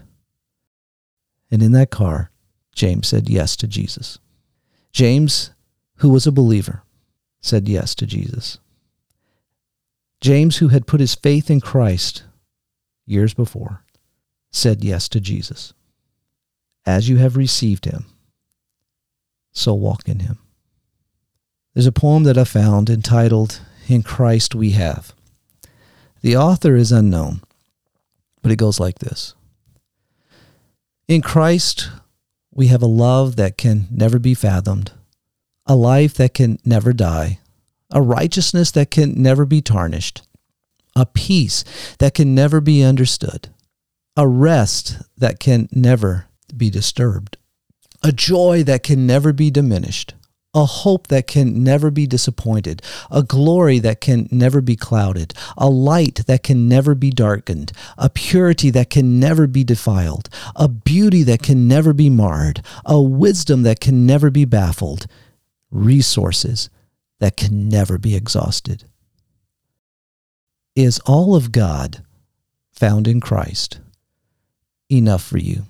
And 1.51 1.63
in 1.63 1.73
that 1.73 1.91
car, 1.91 2.31
James 2.75 3.09
said 3.09 3.29
yes 3.29 3.57
to 3.57 3.67
Jesus. 3.67 4.19
James 4.93 5.51
who 5.97 6.11
was 6.11 6.27
a 6.27 6.33
believer, 6.33 6.83
said 7.41 7.69
yes 7.69 7.95
to 7.97 8.07
Jesus. 8.07 8.59
James, 10.21 10.57
who 10.57 10.69
had 10.69 10.87
put 10.87 11.01
his 11.01 11.15
faith 11.15 11.51
in 11.51 11.61
Christ 11.61 12.25
years 13.07 13.35
before, 13.35 13.85
said 14.51 14.83
yes 14.83 15.09
to 15.11 15.21
Jesus. 15.21 15.73
As 16.85 17.09
you 17.09 17.19
have 17.19 17.37
received 17.37 17.85
him, 17.85 18.07
so 19.53 19.75
walk 19.75 20.09
in 20.09 20.21
him. 20.21 20.39
There's 21.75 21.87
a 21.87 21.93
poem 21.93 22.25
that 22.25 22.39
I 22.39 22.45
found 22.45 22.91
entitled, 22.91 23.61
In 23.87 24.03
Christ 24.03 24.55
We 24.55 24.73
Have. 24.73 25.15
The 26.23 26.37
author 26.37 26.75
is 26.75 26.91
unknown, 26.91 27.43
but 28.43 28.51
it 28.51 28.57
goes 28.57 28.81
like 28.81 28.99
this 28.99 29.35
In 31.07 31.23
Christ, 31.23 31.91
we 32.53 32.67
have 32.69 32.83
a 32.83 32.87
love 32.87 33.37
that 33.37 33.57
can 33.57 33.87
never 33.91 34.19
be 34.19 34.35
fathomed 34.35 34.91
a 35.69 35.77
life 35.77 36.15
that 36.15 36.33
can 36.33 36.59
never 36.65 36.95
die, 36.95 37.39
a 37.93 38.01
righteousness 38.01 38.71
that 38.71 38.91
can 38.91 39.21
never 39.23 39.45
be 39.45 39.61
tarnished, 39.61 40.23
a 40.97 41.05
peace 41.05 41.63
that 41.99 42.15
can 42.15 42.35
never 42.35 42.61
be 42.61 42.83
understood, 42.83 43.51
a 44.17 44.27
rest 44.27 44.97
that 45.19 45.39
can 45.39 45.69
never 45.71 46.27
be 46.57 46.71
disturbed, 46.71 47.37
a 48.03 48.11
joy 48.11 48.63
that 48.65 48.83
can 48.83 49.07
never 49.07 49.35
be 49.35 49.51
diminished, 49.51 50.15
a 50.55 50.65
hope 50.65 51.09
that 51.09 51.27
can 51.27 51.63
never 51.63 51.91
be 51.91 52.07
disappointed, 52.07 52.81
a 53.11 53.23
glory 53.23 53.79
that 53.79 54.01
can 54.01 54.27
never 54.31 54.63
be 54.63 54.75
clouded, 54.75 55.35
a 55.59 55.69
light 55.69 56.23
that 56.27 56.43
can 56.43 56.67
never 56.67 56.95
be 56.95 57.11
darkened, 57.11 57.71
a 57.99 58.09
purity 58.09 58.71
that 58.71 58.89
can 58.89 59.21
never 59.21 59.47
be 59.47 59.63
defiled, 59.63 60.31
a 60.57 60.67
beauty 60.67 61.23
that 61.23 61.43
can 61.43 61.69
never 61.69 61.93
be 61.93 62.09
marred, 62.09 62.63
a 62.87 62.99
wisdom 62.99 63.63
that 63.63 63.81
can 63.81 64.07
never 64.07 64.31
be 64.31 64.47
baffled 64.47 65.07
resources 65.71 66.71
that 67.21 67.37
can 67.37 67.69
never 67.69 67.99
be 67.99 68.15
exhausted. 68.15 68.85
Is 70.75 71.01
all 71.01 71.35
of 71.35 71.51
God 71.53 72.05
found 72.73 73.09
in 73.09 73.21
Christ 73.21 73.81
enough 74.89 75.23
for 75.25 75.39
you? 75.39 75.65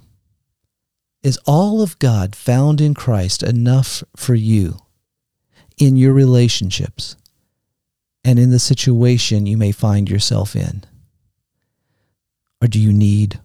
Is 1.23 1.39
all 1.47 1.83
of 1.83 1.99
God 1.99 2.37
found 2.37 2.81
in 2.81 2.95
Christ 2.95 3.43
enough 3.43 4.05
for 4.17 4.35
you 4.35 4.79
in 5.79 5.97
your 5.97 6.13
relationships 6.13 7.17
and 8.25 8.39
in 8.39 8.51
the 8.51 8.59
situation 8.59 9.47
you 9.47 9.57
may 9.57 9.73
find 9.73 10.09
yourself 10.09 10.55
in? 10.55 10.85
Or 12.61 12.69
do 12.69 12.79
you 12.79 12.93
need 12.93 13.41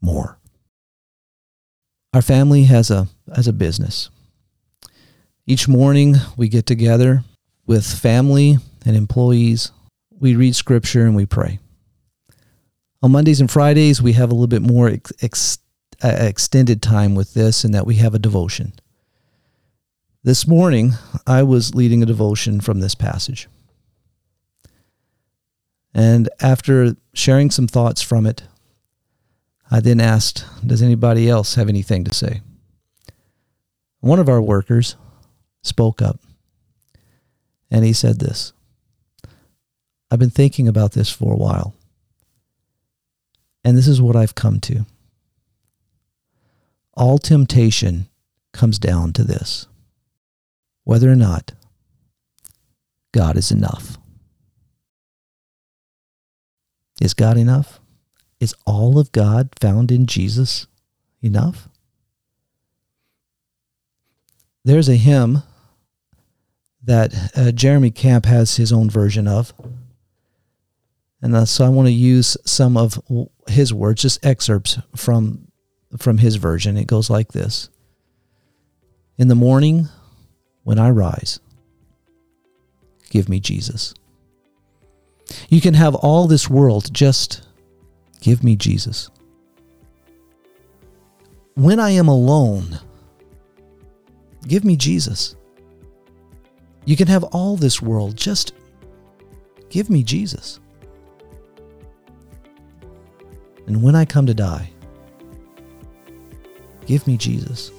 more? 0.00 0.38
Our 2.12 2.22
family 2.22 2.64
has 2.64 2.90
a, 2.90 3.08
has 3.34 3.48
a 3.48 3.52
business. 3.52 4.10
Each 5.46 5.66
morning 5.66 6.16
we 6.36 6.48
get 6.48 6.66
together 6.66 7.24
with 7.66 7.86
family 7.86 8.58
and 8.84 8.96
employees. 8.96 9.72
We 10.18 10.36
read 10.36 10.54
scripture 10.54 11.04
and 11.04 11.16
we 11.16 11.26
pray. 11.26 11.58
On 13.02 13.12
Mondays 13.12 13.40
and 13.40 13.50
Fridays, 13.50 14.02
we 14.02 14.12
have 14.12 14.30
a 14.30 14.34
little 14.34 14.46
bit 14.46 14.62
more 14.62 14.88
ex- 14.88 15.12
ex- 15.22 15.58
uh, 16.04 16.08
extended 16.08 16.82
time 16.82 17.14
with 17.14 17.34
this, 17.34 17.64
and 17.64 17.74
that 17.74 17.86
we 17.86 17.96
have 17.96 18.14
a 18.14 18.18
devotion. 18.18 18.72
This 20.22 20.46
morning, 20.46 20.92
I 21.26 21.42
was 21.42 21.74
leading 21.74 22.02
a 22.02 22.06
devotion 22.06 22.60
from 22.60 22.80
this 22.80 22.94
passage. 22.94 23.48
And 25.94 26.28
after 26.40 26.96
sharing 27.14 27.50
some 27.50 27.66
thoughts 27.66 28.02
from 28.02 28.26
it, 28.26 28.42
I 29.70 29.80
then 29.80 30.00
asked, 30.00 30.44
Does 30.66 30.82
anybody 30.82 31.28
else 31.28 31.54
have 31.54 31.68
anything 31.68 32.04
to 32.04 32.14
say? 32.14 32.42
One 34.00 34.18
of 34.18 34.28
our 34.28 34.42
workers 34.42 34.96
spoke 35.62 36.00
up 36.02 36.20
and 37.70 37.84
he 37.84 37.92
said 37.92 38.18
this 38.18 38.52
I've 40.10 40.18
been 40.18 40.30
thinking 40.30 40.66
about 40.66 40.92
this 40.92 41.10
for 41.10 41.32
a 41.32 41.36
while, 41.36 41.74
and 43.64 43.76
this 43.76 43.86
is 43.86 44.02
what 44.02 44.16
I've 44.16 44.34
come 44.34 44.58
to. 44.60 44.86
All 46.94 47.18
temptation 47.18 48.08
comes 48.52 48.78
down 48.78 49.12
to 49.12 49.22
this 49.22 49.66
whether 50.84 51.10
or 51.10 51.16
not 51.16 51.52
God 53.12 53.36
is 53.36 53.52
enough. 53.52 53.96
Is 57.00 57.14
God 57.14 57.36
enough? 57.36 57.80
Is 58.40 58.54
all 58.66 58.98
of 58.98 59.12
God 59.12 59.50
found 59.60 59.92
in 59.92 60.06
Jesus 60.06 60.66
enough? 61.22 61.68
There's 64.64 64.88
a 64.88 64.96
hymn 64.96 65.42
that 66.84 67.14
uh, 67.36 67.52
Jeremy 67.52 67.90
Camp 67.90 68.24
has 68.26 68.56
his 68.56 68.72
own 68.72 68.88
version 68.88 69.28
of. 69.28 69.52
And 71.22 71.36
uh, 71.36 71.44
so 71.44 71.66
I 71.66 71.68
want 71.68 71.86
to 71.86 71.92
use 71.92 72.36
some 72.44 72.76
of 72.76 72.98
his 73.46 73.74
words, 73.74 74.02
just 74.02 74.24
excerpts 74.24 74.78
from 74.96 75.48
from 75.98 76.18
his 76.18 76.36
version. 76.36 76.76
It 76.76 76.86
goes 76.86 77.10
like 77.10 77.32
this. 77.32 77.68
In 79.18 79.28
the 79.28 79.34
morning 79.34 79.88
when 80.62 80.78
I 80.78 80.90
rise, 80.90 81.40
give 83.10 83.28
me 83.28 83.40
Jesus. 83.40 83.92
You 85.48 85.60
can 85.60 85.74
have 85.74 85.94
all 85.94 86.26
this 86.26 86.48
world, 86.48 86.92
just 86.94 87.46
give 88.20 88.42
me 88.42 88.56
Jesus. 88.56 89.10
When 91.54 91.78
I 91.78 91.90
am 91.90 92.08
alone, 92.08 92.78
give 94.46 94.64
me 94.64 94.76
Jesus. 94.76 95.36
You 96.84 96.96
can 96.96 97.08
have 97.08 97.24
all 97.24 97.56
this 97.56 97.80
world, 97.80 98.16
just 98.16 98.52
give 99.68 99.90
me 99.90 100.02
Jesus. 100.02 100.60
And 103.66 103.82
when 103.82 103.94
I 103.94 104.04
come 104.04 104.26
to 104.26 104.34
die, 104.34 104.70
give 106.86 107.06
me 107.06 107.16
Jesus. 107.16 107.70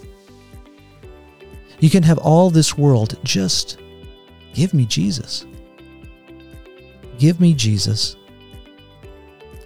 You 1.80 1.90
can 1.90 2.04
have 2.04 2.20
all 2.20 2.50
this 2.50 2.78
world, 2.78 3.18
just 3.24 3.80
give 4.54 4.74
me 4.74 4.86
Jesus. 4.86 5.46
Give 7.18 7.40
me 7.40 7.54
Jesus. 7.54 8.16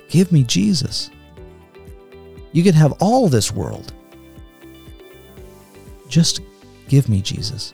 Give 0.10 0.32
me 0.32 0.43
Jesus. 0.43 1.10
You 2.54 2.63
can 2.63 2.74
have 2.74 2.93
all 3.02 3.28
this 3.28 3.52
world. 3.52 3.93
Just 6.08 6.39
give 6.88 7.10
me 7.10 7.21
Jesus. 7.21 7.74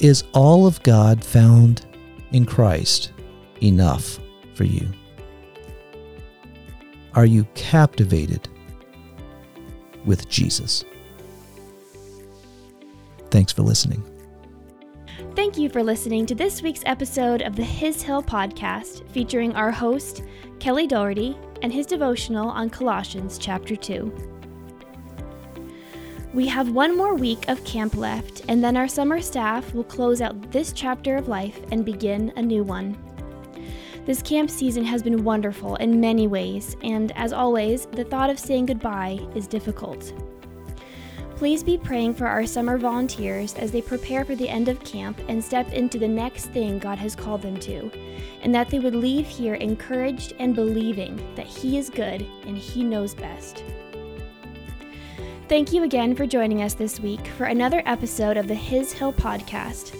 Is 0.00 0.24
all 0.34 0.66
of 0.66 0.82
God 0.82 1.24
found 1.24 1.86
in 2.32 2.44
Christ 2.44 3.12
enough 3.62 4.18
for 4.54 4.64
you? 4.64 4.86
Are 7.14 7.24
you 7.24 7.44
captivated 7.54 8.46
with 10.04 10.28
Jesus? 10.28 10.84
Thanks 13.30 13.52
for 13.52 13.62
listening. 13.62 14.04
Thank 15.34 15.56
you 15.56 15.70
for 15.70 15.82
listening 15.82 16.26
to 16.26 16.34
this 16.34 16.60
week's 16.60 16.82
episode 16.84 17.40
of 17.40 17.56
the 17.56 17.64
His 17.64 18.02
Hill 18.02 18.22
podcast 18.22 19.08
featuring 19.12 19.54
our 19.54 19.70
host, 19.70 20.22
Kelly 20.58 20.86
Doherty, 20.86 21.38
and 21.62 21.72
his 21.72 21.86
devotional 21.86 22.50
on 22.50 22.68
Colossians 22.68 23.38
chapter 23.38 23.74
2. 23.74 24.35
We 26.36 26.46
have 26.48 26.68
one 26.68 26.94
more 26.94 27.14
week 27.14 27.48
of 27.48 27.64
camp 27.64 27.96
left, 27.96 28.42
and 28.46 28.62
then 28.62 28.76
our 28.76 28.88
summer 28.88 29.22
staff 29.22 29.72
will 29.72 29.84
close 29.84 30.20
out 30.20 30.52
this 30.52 30.70
chapter 30.70 31.16
of 31.16 31.28
life 31.28 31.58
and 31.72 31.82
begin 31.82 32.30
a 32.36 32.42
new 32.42 32.62
one. 32.62 32.94
This 34.04 34.20
camp 34.20 34.50
season 34.50 34.84
has 34.84 35.02
been 35.02 35.24
wonderful 35.24 35.76
in 35.76 35.98
many 35.98 36.26
ways, 36.26 36.76
and 36.82 37.10
as 37.12 37.32
always, 37.32 37.86
the 37.86 38.04
thought 38.04 38.28
of 38.28 38.38
saying 38.38 38.66
goodbye 38.66 39.18
is 39.34 39.46
difficult. 39.46 40.12
Please 41.36 41.64
be 41.64 41.78
praying 41.78 42.12
for 42.12 42.26
our 42.26 42.44
summer 42.44 42.76
volunteers 42.76 43.54
as 43.54 43.72
they 43.72 43.80
prepare 43.80 44.22
for 44.22 44.34
the 44.34 44.46
end 44.50 44.68
of 44.68 44.84
camp 44.84 45.18
and 45.28 45.42
step 45.42 45.72
into 45.72 45.98
the 45.98 46.06
next 46.06 46.48
thing 46.48 46.78
God 46.78 46.98
has 46.98 47.16
called 47.16 47.40
them 47.40 47.58
to, 47.60 47.90
and 48.42 48.54
that 48.54 48.68
they 48.68 48.78
would 48.78 48.94
leave 48.94 49.26
here 49.26 49.54
encouraged 49.54 50.34
and 50.38 50.54
believing 50.54 51.16
that 51.34 51.46
He 51.46 51.78
is 51.78 51.88
good 51.88 52.26
and 52.46 52.58
He 52.58 52.84
knows 52.84 53.14
best. 53.14 53.64
Thank 55.48 55.72
you 55.72 55.84
again 55.84 56.16
for 56.16 56.26
joining 56.26 56.62
us 56.62 56.74
this 56.74 56.98
week 56.98 57.24
for 57.38 57.44
another 57.44 57.80
episode 57.86 58.36
of 58.36 58.48
the 58.48 58.54
His 58.54 58.92
Hill 58.92 59.12
podcast. 59.12 59.96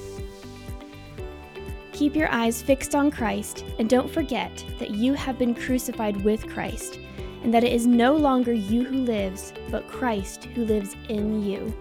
Keep 1.92 2.16
your 2.16 2.28
eyes 2.32 2.60
fixed 2.60 2.96
on 2.96 3.12
Christ 3.12 3.64
and 3.78 3.88
don't 3.88 4.10
forget 4.10 4.64
that 4.80 4.90
you 4.90 5.14
have 5.14 5.38
been 5.38 5.54
crucified 5.54 6.16
with 6.24 6.48
Christ 6.48 6.98
and 7.44 7.54
that 7.54 7.62
it 7.62 7.72
is 7.72 7.86
no 7.86 8.16
longer 8.16 8.52
you 8.52 8.82
who 8.82 8.96
lives, 8.96 9.52
but 9.70 9.86
Christ 9.86 10.46
who 10.46 10.64
lives 10.64 10.96
in 11.08 11.40
you. 11.44 11.72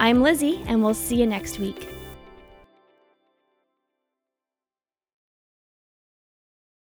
I'm 0.00 0.20
Lizzie, 0.20 0.64
and 0.66 0.82
we'll 0.82 0.94
see 0.94 1.20
you 1.20 1.26
next 1.28 1.60
week. 1.60 1.90